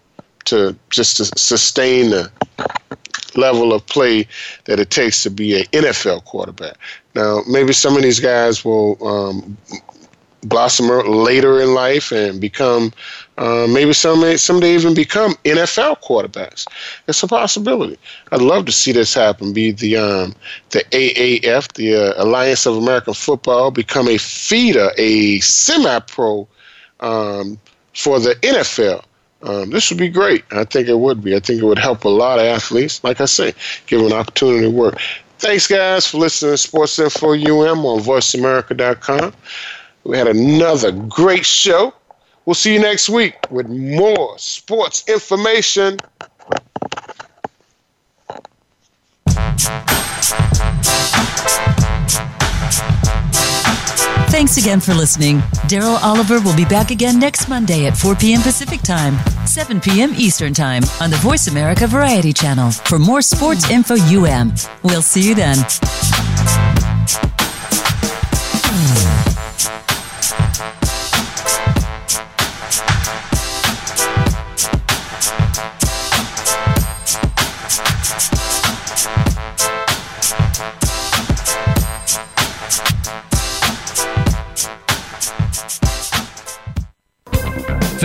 [0.46, 2.30] to just to sustain the
[3.36, 4.26] level of play
[4.64, 6.76] that it takes to be an NFL quarterback.
[7.14, 9.56] Now, maybe some of these guys will um,
[10.48, 12.92] blossom later in life and become
[13.38, 16.66] uh, maybe some someday even become NFL quarterbacks.
[17.08, 17.98] It's a possibility.
[18.32, 19.52] I'd love to see this happen.
[19.52, 20.34] Be the um,
[20.70, 26.48] the AAF, the uh, Alliance of American Football, become a feeder, a semi-pro
[27.00, 27.58] um,
[27.94, 29.04] for the NFL.
[29.46, 30.44] Um, this would be great.
[30.50, 31.36] I think it would be.
[31.36, 33.02] I think it would help a lot of athletes.
[33.04, 33.54] Like I say,
[33.86, 35.00] give them an opportunity to work.
[35.38, 39.32] Thanks, guys, for listening to Sports Info UM on VoiceAmerica.com.
[40.04, 41.94] We had another great show.
[42.44, 45.98] We'll see you next week with more sports information.
[54.28, 55.38] Thanks again for listening.
[55.68, 58.42] Daryl Oliver will be back again next Monday at 4 p.m.
[58.42, 59.16] Pacific Time,
[59.56, 60.12] 7 p.m.
[60.18, 64.52] Eastern Time on the Voice America Variety Channel for more sports info UM.
[64.82, 65.56] We'll see you then.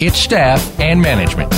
[0.00, 1.52] its staff, and management.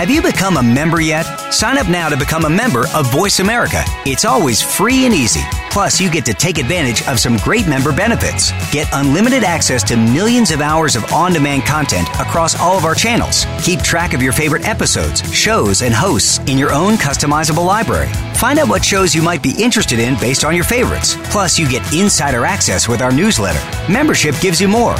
[0.00, 1.24] Have you become a member yet?
[1.52, 3.82] Sign up now to become a member of Voice America.
[4.06, 5.42] It's always free and easy.
[5.70, 8.50] Plus, you get to take advantage of some great member benefits.
[8.72, 12.94] Get unlimited access to millions of hours of on demand content across all of our
[12.94, 13.44] channels.
[13.62, 18.08] Keep track of your favorite episodes, shows, and hosts in your own customizable library.
[18.36, 21.14] Find out what shows you might be interested in based on your favorites.
[21.24, 23.60] Plus, you get insider access with our newsletter.
[23.92, 24.96] Membership gives you more.